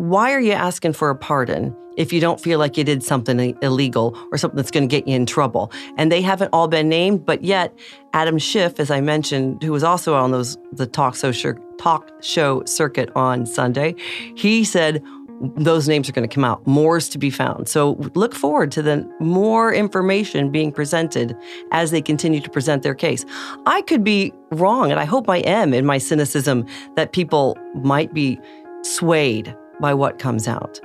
why 0.00 0.32
are 0.32 0.40
you 0.40 0.52
asking 0.52 0.94
for 0.94 1.10
a 1.10 1.14
pardon 1.14 1.76
if 1.98 2.10
you 2.10 2.22
don't 2.22 2.40
feel 2.40 2.58
like 2.58 2.78
you 2.78 2.84
did 2.84 3.02
something 3.02 3.54
illegal 3.60 4.16
or 4.32 4.38
something 4.38 4.56
that's 4.56 4.70
going 4.70 4.88
to 4.88 4.90
get 4.90 5.06
you 5.06 5.14
in 5.14 5.26
trouble? 5.26 5.70
And 5.98 6.10
they 6.10 6.22
haven't 6.22 6.48
all 6.54 6.68
been 6.68 6.88
named, 6.88 7.26
but 7.26 7.44
yet 7.44 7.78
Adam 8.14 8.38
Schiff, 8.38 8.80
as 8.80 8.90
I 8.90 9.02
mentioned, 9.02 9.62
who 9.62 9.72
was 9.72 9.84
also 9.84 10.14
on 10.14 10.30
those 10.30 10.56
the 10.72 10.86
talk 10.86 11.16
show 11.16 11.52
talk 11.78 12.10
show 12.22 12.64
circuit 12.64 13.10
on 13.14 13.44
Sunday, 13.44 13.94
he 14.36 14.64
said 14.64 15.02
those 15.40 15.88
names 15.88 16.08
are 16.08 16.12
going 16.12 16.28
to 16.28 16.32
come 16.32 16.44
out. 16.44 16.66
More 16.66 16.98
is 16.98 17.08
to 17.10 17.18
be 17.18 17.30
found. 17.30 17.68
So 17.68 17.92
look 18.14 18.34
forward 18.34 18.70
to 18.72 18.82
the 18.82 19.08
more 19.20 19.72
information 19.72 20.50
being 20.50 20.70
presented 20.70 21.36
as 21.72 21.90
they 21.90 22.02
continue 22.02 22.40
to 22.40 22.50
present 22.50 22.82
their 22.82 22.94
case. 22.94 23.24
I 23.66 23.82
could 23.82 24.04
be 24.04 24.32
wrong, 24.50 24.90
and 24.90 25.00
I 25.00 25.04
hope 25.04 25.28
I 25.28 25.38
am 25.38 25.72
in 25.72 25.86
my 25.86 25.98
cynicism 25.98 26.66
that 26.96 27.12
people 27.12 27.56
might 27.74 28.12
be 28.12 28.38
swayed 28.82 29.56
by 29.80 29.94
what 29.94 30.18
comes 30.18 30.46
out. 30.46 30.80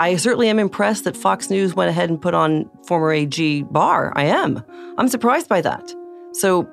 I 0.00 0.16
certainly 0.16 0.48
am 0.48 0.58
impressed 0.58 1.04
that 1.04 1.16
Fox 1.16 1.50
News 1.50 1.74
went 1.74 1.90
ahead 1.90 2.08
and 2.08 2.20
put 2.20 2.32
on 2.32 2.70
former 2.86 3.12
AG 3.12 3.62
Barr. 3.64 4.12
I 4.16 4.24
am. 4.24 4.62
I'm 4.96 5.08
surprised 5.08 5.48
by 5.48 5.60
that. 5.60 5.94
So 6.32 6.68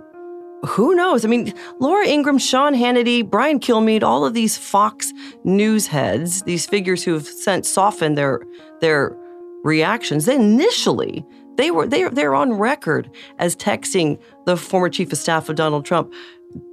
who 0.67 0.95
knows? 0.95 1.25
I 1.25 1.27
mean, 1.27 1.53
Laura 1.79 2.07
Ingraham, 2.07 2.37
Sean 2.37 2.73
Hannity, 2.73 3.27
Brian 3.27 3.59
Kilmeade, 3.59 4.03
all 4.03 4.25
of 4.25 4.33
these 4.33 4.57
Fox 4.57 5.13
News 5.43 5.87
heads, 5.87 6.43
these 6.43 6.65
figures 6.65 7.03
who 7.03 7.13
have 7.13 7.27
sent 7.27 7.65
softened 7.65 8.17
their 8.17 8.41
their 8.81 9.15
reactions. 9.63 10.25
They 10.25 10.35
initially 10.35 11.25
they 11.57 11.71
were 11.71 11.87
they 11.87 12.07
they're 12.09 12.35
on 12.35 12.53
record 12.53 13.09
as 13.39 13.55
texting 13.55 14.21
the 14.45 14.57
former 14.57 14.89
chief 14.89 15.11
of 15.11 15.17
staff 15.17 15.49
of 15.49 15.55
Donald 15.55 15.85
Trump, 15.85 16.13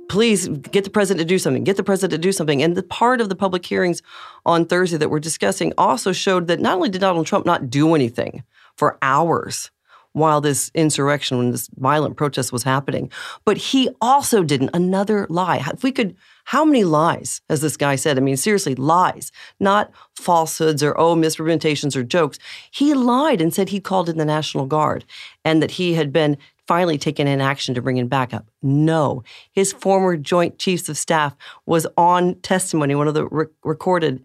please 0.09 0.48
get 0.48 0.85
the 0.85 0.90
president 0.90 1.20
to 1.20 1.24
do 1.24 1.38
something, 1.38 1.64
get 1.64 1.76
the 1.76 1.83
president 1.83 2.12
to 2.12 2.18
do 2.18 2.33
something. 2.33 2.62
And 2.62 2.76
the 2.76 2.83
part 2.83 3.20
of 3.20 3.28
the 3.28 3.37
public 3.37 3.64
hearings 3.64 4.02
on 4.44 4.66
Thursday 4.66 4.98
that 4.98 5.11
we're 5.11 5.20
discussing 5.20 5.72
also 5.78 6.12
showed 6.12 6.46
that 6.48 6.61
not 6.61 6.76
only 6.76 6.88
did 6.88 7.00
Donald 7.00 7.26
Trump 7.26 7.46
not 7.46 7.70
do 7.70 7.94
anything 7.94 8.44
for 8.76 8.98
hours 9.02 9.70
while 10.14 10.40
this 10.40 10.70
insurrection, 10.74 11.37
when 11.37 11.50
this 11.50 11.68
violent 11.77 12.16
protest 12.16 12.53
was 12.53 12.62
happening. 12.62 13.11
But 13.44 13.59
he 13.59 13.90
also 14.00 14.42
didn't. 14.42 14.70
Another 14.72 15.27
lie. 15.29 15.62
If 15.72 15.83
we 15.83 15.92
could, 15.92 16.16
how 16.44 16.64
many 16.64 16.85
lies 16.85 17.42
has 17.50 17.61
this 17.61 17.77
guy 17.77 17.96
said? 17.96 18.16
I 18.16 18.20
mean, 18.20 18.37
seriously, 18.37 18.77
lies, 18.77 19.33
not 19.59 19.90
falsehoods 20.14 20.83
or, 20.83 20.98
oh, 20.98 21.16
misrepresentations 21.16 21.96
or 21.96 22.05
jokes. 22.05 22.38
He 22.70 22.94
lied 22.94 23.40
and 23.40 23.53
said 23.53 23.68
he 23.68 23.81
called 23.81 24.09
in 24.09 24.16
the 24.16 24.24
National 24.24 24.66
Guard 24.66 25.05
and 25.44 25.61
that 25.62 25.72
he 25.72 25.94
had 25.94 26.12
been 26.12 26.38
finally 26.68 26.96
taken 26.96 27.27
in 27.27 27.40
action 27.40 27.74
to 27.74 27.83
bring 27.83 27.96
in 27.96 28.09
backup. 28.09 28.46
No, 28.62 29.24
his 29.53 29.72
former 29.72 30.16
Joint 30.16 30.59
Chiefs 30.59 30.88
of 30.88 30.96
Staff 30.96 31.37
was 31.66 31.87
on 31.96 32.37
testimony, 32.37 32.94
one 32.94 33.09
of 33.09 33.14
the 33.14 33.27
re- 33.27 33.46
recorded 33.64 34.24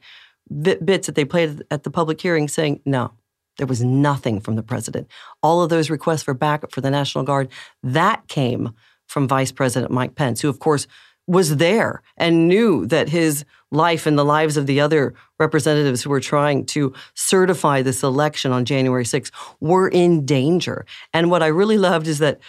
bits 0.62 1.08
that 1.08 1.16
they 1.16 1.26
played 1.26 1.64
at 1.72 1.84
the 1.84 1.92
public 1.92 2.22
hearing 2.22 2.48
saying, 2.48 2.80
no, 2.86 3.12
there 3.60 3.68
was 3.68 3.84
nothing 3.84 4.40
from 4.40 4.56
the 4.56 4.64
president. 4.64 5.08
All 5.44 5.62
of 5.62 5.70
those 5.70 5.92
requests 5.92 6.24
for 6.24 6.34
backup 6.34 6.72
for 6.72 6.82
the 6.82 6.90
National 6.90 7.24
Guard, 7.24 7.50
that 7.84 8.28
came 8.28 8.74
from 9.08 9.28
Vice 9.28 9.52
President 9.52 9.92
Mike 9.92 10.16
Pence, 10.16 10.42
who, 10.42 10.50
of 10.50 10.60
course, 10.60 10.88
was 11.28 11.58
there 11.58 12.02
and 12.18 12.48
knew 12.48 12.88
that 12.88 13.10
his 13.10 13.46
life 13.72 14.08
and 14.08 14.18
the 14.18 14.26
lives 14.26 14.58
of 14.58 14.66
the 14.66 14.80
other 14.80 15.14
representatives 15.38 16.02
who 16.02 16.10
were 16.10 16.20
trying 16.20 16.66
to 16.66 16.92
certify 17.14 17.84
this 17.84 18.02
election 18.02 18.52
on 18.52 18.66
January 18.66 19.04
6th 19.04 19.32
were 19.60 19.88
in 19.88 20.26
danger. 20.26 20.88
And 21.14 21.30
what 21.30 21.44
I 21.44 21.48
really 21.48 21.78
loved 21.78 22.08
is 22.08 22.18
that 22.18 22.40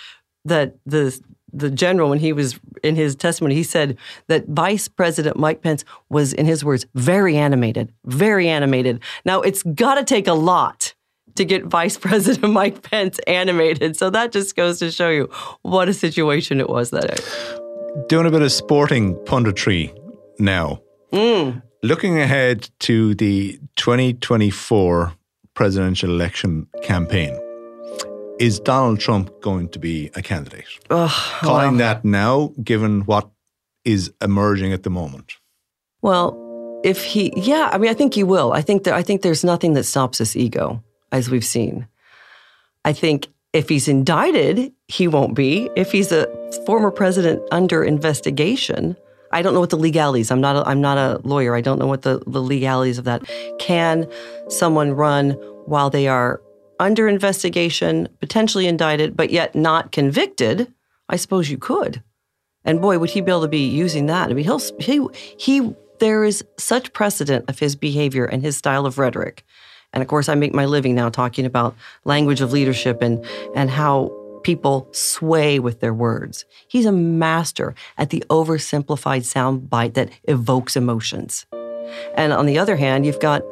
that 0.46 0.76
the 0.86 1.20
the 1.52 1.70
general, 1.70 2.10
when 2.10 2.18
he 2.18 2.32
was 2.32 2.58
in 2.82 2.96
his 2.96 3.14
testimony, 3.16 3.54
he 3.54 3.62
said 3.62 3.98
that 4.28 4.46
Vice 4.48 4.88
President 4.88 5.36
Mike 5.36 5.62
Pence 5.62 5.84
was, 6.08 6.32
in 6.32 6.46
his 6.46 6.64
words, 6.64 6.86
very 6.94 7.36
animated, 7.36 7.92
very 8.04 8.48
animated. 8.48 9.00
Now, 9.24 9.40
it's 9.40 9.62
got 9.62 9.96
to 9.96 10.04
take 10.04 10.26
a 10.26 10.32
lot 10.32 10.89
to 11.36 11.44
get 11.44 11.64
Vice 11.64 11.96
President 12.06 12.52
Mike 12.52 12.82
Pence 12.82 13.18
animated. 13.26 13.96
So 13.96 14.10
that 14.10 14.32
just 14.32 14.56
goes 14.56 14.78
to 14.80 14.90
show 14.90 15.10
you 15.10 15.28
what 15.62 15.88
a 15.88 15.94
situation 15.94 16.60
it 16.60 16.68
was 16.68 16.90
that 16.90 17.16
day. 17.16 18.04
Doing 18.08 18.26
a 18.26 18.30
bit 18.30 18.42
of 18.42 18.52
sporting 18.52 19.16
punditry 19.24 19.96
now. 20.38 20.80
Mm. 21.12 21.62
Looking 21.82 22.20
ahead 22.20 22.68
to 22.80 23.14
the 23.14 23.58
2024 23.76 25.12
presidential 25.54 26.10
election 26.10 26.66
campaign, 26.82 27.38
is 28.38 28.60
Donald 28.60 29.00
Trump 29.00 29.30
going 29.40 29.68
to 29.70 29.78
be 29.78 30.10
a 30.14 30.22
candidate? 30.22 30.64
Ugh, 30.90 31.10
Calling 31.40 31.78
that 31.78 32.04
now, 32.04 32.52
given 32.62 33.02
what 33.02 33.28
is 33.84 34.12
emerging 34.22 34.72
at 34.72 34.82
the 34.82 34.90
moment? 34.90 35.34
Well, 36.02 36.36
if 36.84 37.04
he, 37.04 37.32
yeah, 37.36 37.68
I 37.72 37.78
mean, 37.78 37.90
I 37.90 37.94
think 37.94 38.14
he 38.14 38.24
will. 38.24 38.52
I 38.52 38.62
think 38.62 38.84
that 38.84 38.94
I 38.94 39.02
think 39.02 39.22
there's 39.22 39.44
nothing 39.44 39.74
that 39.74 39.84
stops 39.84 40.18
his 40.18 40.36
ego 40.36 40.82
as 41.12 41.30
we've 41.30 41.44
seen. 41.44 41.86
I 42.84 42.92
think 42.92 43.28
if 43.52 43.68
he's 43.68 43.88
indicted, 43.88 44.72
he 44.88 45.08
won't 45.08 45.34
be. 45.34 45.68
If 45.76 45.92
he's 45.92 46.12
a 46.12 46.26
former 46.66 46.90
president 46.90 47.42
under 47.50 47.82
investigation, 47.82 48.96
I 49.32 49.42
don't 49.42 49.54
know 49.54 49.60
what 49.60 49.70
the 49.70 49.76
legalities. 49.76 50.30
I'm 50.30 50.40
not. 50.40 50.56
A, 50.56 50.68
I'm 50.68 50.80
not 50.80 50.98
a 50.98 51.20
lawyer. 51.24 51.54
I 51.54 51.60
don't 51.60 51.78
know 51.78 51.86
what 51.86 52.02
the, 52.02 52.22
the 52.26 52.42
legalities 52.42 52.98
of 52.98 53.04
that. 53.04 53.22
Can 53.58 54.08
someone 54.48 54.92
run 54.92 55.32
while 55.66 55.90
they 55.90 56.08
are 56.08 56.40
under 56.78 57.08
investigation, 57.08 58.08
potentially 58.20 58.66
indicted, 58.66 59.16
but 59.16 59.30
yet 59.30 59.54
not 59.54 59.92
convicted? 59.92 60.72
I 61.08 61.16
suppose 61.16 61.50
you 61.50 61.58
could. 61.58 62.02
And 62.64 62.80
boy, 62.80 62.98
would 62.98 63.10
he 63.10 63.20
be 63.20 63.30
able 63.30 63.42
to 63.42 63.48
be 63.48 63.68
using 63.68 64.06
that? 64.06 64.30
I 64.30 64.34
mean, 64.34 64.44
he'll 64.44 64.60
he 64.78 65.06
he. 65.38 65.74
There 65.98 66.24
is 66.24 66.42
such 66.56 66.94
precedent 66.94 67.44
of 67.48 67.58
his 67.58 67.76
behavior 67.76 68.24
and 68.24 68.42
his 68.42 68.56
style 68.56 68.86
of 68.86 68.96
rhetoric 68.96 69.44
and 69.92 70.02
of 70.02 70.08
course, 70.08 70.28
I 70.28 70.34
make 70.34 70.54
my 70.54 70.66
living 70.66 70.94
now 70.94 71.08
talking 71.08 71.44
about 71.44 71.74
language 72.04 72.40
of 72.40 72.52
leadership 72.52 73.02
and, 73.02 73.24
and 73.54 73.70
how 73.70 74.16
people 74.42 74.88
sway 74.92 75.58
with 75.58 75.80
their 75.80 75.92
words. 75.92 76.44
He's 76.68 76.86
a 76.86 76.92
master 76.92 77.74
at 77.98 78.10
the 78.10 78.24
oversimplified 78.30 79.22
soundbite 79.22 79.94
that 79.94 80.10
evokes 80.24 80.76
emotions. 80.76 81.46
And 82.14 82.32
on 82.32 82.46
the 82.46 82.58
other 82.58 82.76
hand, 82.76 83.04
you've 83.04 83.20
got 83.20 83.42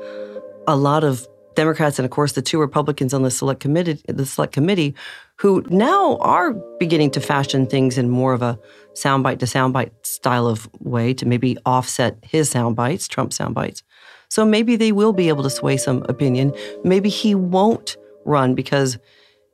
a 0.66 0.76
lot 0.76 1.04
of 1.04 1.26
Democrats 1.56 1.98
and 1.98 2.04
of 2.06 2.12
course 2.12 2.32
the 2.32 2.42
two 2.42 2.60
Republicans 2.60 3.12
on 3.12 3.22
the 3.22 3.32
select 3.32 3.58
committee 3.58 4.00
the 4.06 4.24
select 4.24 4.52
committee 4.52 4.94
who 5.38 5.64
now 5.68 6.16
are 6.18 6.52
beginning 6.78 7.10
to 7.10 7.20
fashion 7.20 7.66
things 7.66 7.98
in 7.98 8.08
more 8.08 8.32
of 8.32 8.42
a 8.42 8.56
soundbite 8.94 9.40
to 9.40 9.46
soundbite 9.46 9.90
style 10.02 10.46
of 10.46 10.68
way 10.78 11.12
to 11.14 11.26
maybe 11.26 11.58
offset 11.66 12.16
his 12.22 12.52
soundbites, 12.52 13.08
Trump 13.08 13.32
soundbites. 13.32 13.82
So 14.28 14.44
maybe 14.44 14.76
they 14.76 14.92
will 14.92 15.12
be 15.12 15.28
able 15.28 15.42
to 15.42 15.50
sway 15.50 15.76
some 15.76 16.04
opinion. 16.08 16.52
Maybe 16.84 17.08
he 17.08 17.34
won't 17.34 17.96
run 18.24 18.54
because 18.54 18.98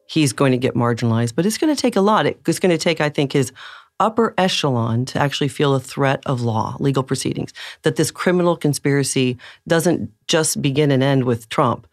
he's 0.06 0.32
going 0.32 0.52
to 0.52 0.58
get 0.58 0.74
marginalized. 0.74 1.34
But 1.34 1.46
it's 1.46 1.58
going 1.58 1.74
to 1.74 1.80
take 1.80 1.96
a 1.96 2.00
lot. 2.00 2.26
It's 2.26 2.58
going 2.58 2.70
to 2.70 2.78
take, 2.78 3.00
I 3.00 3.08
think, 3.08 3.32
his 3.32 3.52
upper 4.00 4.34
echelon 4.36 5.04
to 5.06 5.18
actually 5.18 5.48
feel 5.48 5.74
a 5.74 5.80
threat 5.80 6.22
of 6.26 6.42
law, 6.42 6.76
legal 6.80 7.02
proceedings, 7.02 7.52
that 7.82 7.96
this 7.96 8.10
criminal 8.10 8.56
conspiracy 8.56 9.38
doesn't 9.68 10.10
just 10.26 10.60
begin 10.60 10.90
and 10.90 11.02
end 11.02 11.24
with 11.24 11.48
Trump 11.48 11.86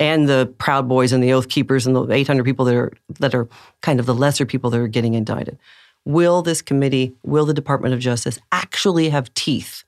and 0.00 0.28
the 0.28 0.52
Proud 0.58 0.88
Boys 0.88 1.12
and 1.12 1.22
the 1.22 1.32
Oath 1.32 1.48
Keepers 1.48 1.86
and 1.86 1.94
the 1.94 2.10
800 2.10 2.44
people 2.44 2.64
that 2.64 2.74
are 2.74 2.92
that 3.20 3.34
are 3.34 3.48
kind 3.82 4.00
of 4.00 4.06
the 4.06 4.14
lesser 4.14 4.46
people 4.46 4.70
that 4.70 4.80
are 4.80 4.88
getting 4.88 5.14
indicted. 5.14 5.58
Will 6.04 6.42
this 6.42 6.62
committee, 6.62 7.14
will 7.22 7.46
the 7.46 7.54
Department 7.54 7.94
of 7.94 8.00
Justice 8.00 8.40
actually 8.50 9.10
have 9.10 9.32
teeth 9.34 9.84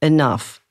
enough 0.00 0.61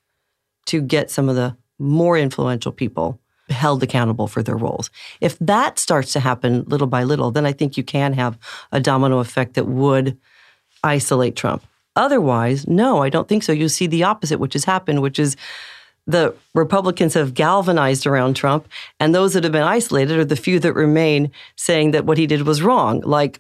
to 0.67 0.82
get 0.82 1.12
some 1.12 1.30
of 1.30 1.36
the 1.36 1.56
more 1.80 2.17
influential 2.17 2.71
people 2.71 3.19
held 3.50 3.84
accountable 3.84 4.28
for 4.28 4.43
their 4.43 4.58
roles? 4.58 4.89
If 5.19 5.38
that 5.39 5.80
starts 5.80 6.13
to 6.13 6.19
happen 6.19 6.63
little 6.67 6.88
by 6.88 7.04
little, 7.04 7.32
then 7.32 7.45
I 7.45 7.52
think 7.52 7.78
you 7.78 7.84
can 7.84 8.13
have 8.13 8.38
a 8.71 8.80
domino 8.80 9.19
effect 9.19 9.56
that 9.56 9.67
would 9.67 10.17
isolate 10.84 11.36
Trump. 11.36 11.63
Otherwise, 11.95 12.67
no, 12.67 13.04
I 13.04 13.10
don't 13.10 13.28
think 13.28 13.43
so. 13.43 13.52
You 13.52 13.67
see 13.67 13.88
the 13.88 14.04
opposite, 14.04 14.39
which 14.39 14.54
has 14.54 14.63
happened, 14.63 15.02
which 15.02 15.19
is 15.19 15.36
the 16.08 16.34
Republicans 16.56 17.13
have 17.13 17.34
galvanized 17.34 18.08
around 18.08 18.36
Trump, 18.36 18.67
and 19.00 19.13
those 19.13 19.34
that 19.34 19.43
have 19.43 19.54
been 19.54 19.62
isolated 19.62 20.17
are 20.17 20.26
the 20.26 20.36
few 20.36 20.60
that 20.60 20.74
remain 20.74 21.32
saying 21.56 21.91
that 21.91 22.06
what 22.06 22.17
he 22.17 22.28
did 22.28 22.43
was 22.43 22.62
wrong, 22.62 23.02
like 23.02 23.39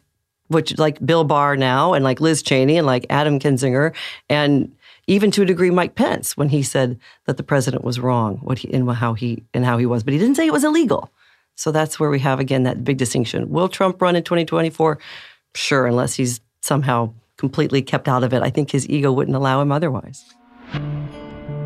which 0.51 0.77
like 0.77 1.03
Bill 1.05 1.23
Barr 1.23 1.55
now, 1.55 1.93
and 1.93 2.03
like 2.03 2.19
Liz 2.19 2.43
Cheney, 2.43 2.77
and 2.77 2.85
like 2.85 3.05
Adam 3.09 3.39
Kinzinger, 3.39 3.95
and 4.29 4.71
even 5.07 5.31
to 5.31 5.41
a 5.41 5.45
degree 5.45 5.71
Mike 5.71 5.95
Pence 5.95 6.37
when 6.37 6.49
he 6.49 6.61
said 6.61 6.99
that 7.25 7.37
the 7.37 7.43
president 7.43 7.83
was 7.83 7.99
wrong, 7.99 8.37
what 8.37 8.59
he 8.59 8.67
in 8.69 8.87
how 8.87 9.13
he 9.13 9.43
and 9.53 9.65
how 9.65 9.77
he 9.77 9.85
was, 9.85 10.03
but 10.03 10.13
he 10.13 10.19
didn't 10.19 10.35
say 10.35 10.45
it 10.45 10.53
was 10.53 10.63
illegal. 10.63 11.09
So 11.55 11.71
that's 11.71 11.99
where 11.99 12.09
we 12.09 12.19
have 12.19 12.39
again 12.39 12.63
that 12.63 12.83
big 12.83 12.97
distinction. 12.97 13.49
Will 13.49 13.69
Trump 13.69 14.01
run 14.01 14.15
in 14.15 14.23
2024? 14.23 14.99
Sure, 15.55 15.85
unless 15.85 16.15
he's 16.15 16.41
somehow 16.61 17.13
completely 17.37 17.81
kept 17.81 18.07
out 18.07 18.23
of 18.23 18.33
it. 18.33 18.41
I 18.41 18.49
think 18.49 18.71
his 18.71 18.87
ego 18.87 19.11
wouldn't 19.11 19.35
allow 19.35 19.61
him 19.61 19.71
otherwise. 19.71 20.23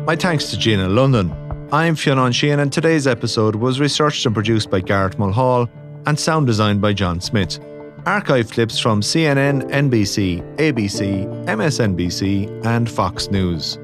My 0.06 0.16
thanks 0.16 0.50
to 0.50 0.58
Gina 0.58 0.88
London. 0.88 1.30
I'm 1.72 1.96
Fionnan 1.96 2.32
Sheahan, 2.32 2.60
and 2.60 2.72
today's 2.72 3.06
episode 3.06 3.56
was 3.56 3.80
researched 3.80 4.24
and 4.24 4.34
produced 4.34 4.70
by 4.70 4.80
Garrett 4.80 5.18
Mulhall 5.18 5.68
and 6.06 6.18
sound 6.18 6.46
designed 6.46 6.80
by 6.80 6.92
John 6.92 7.20
Smith. 7.20 7.58
Archive 8.06 8.52
clips 8.52 8.78
from 8.78 9.00
CNN, 9.00 9.68
NBC, 9.72 10.40
ABC, 10.58 11.26
MSNBC, 11.46 12.64
and 12.64 12.88
Fox 12.88 13.32
News. 13.32 13.80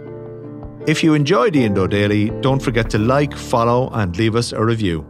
If 0.87 1.03
you 1.03 1.15
enjoyed 1.15 1.55
the 1.55 1.65
Indo 1.65 1.89
Daily, 1.89 2.31
don't 2.41 2.63
forget 2.63 2.89
to 2.91 2.99
like, 2.99 3.37
follow, 3.37 3.91
and 3.91 4.17
leave 4.17 4.37
us 4.37 4.53
a 4.53 4.65
review. 4.65 5.05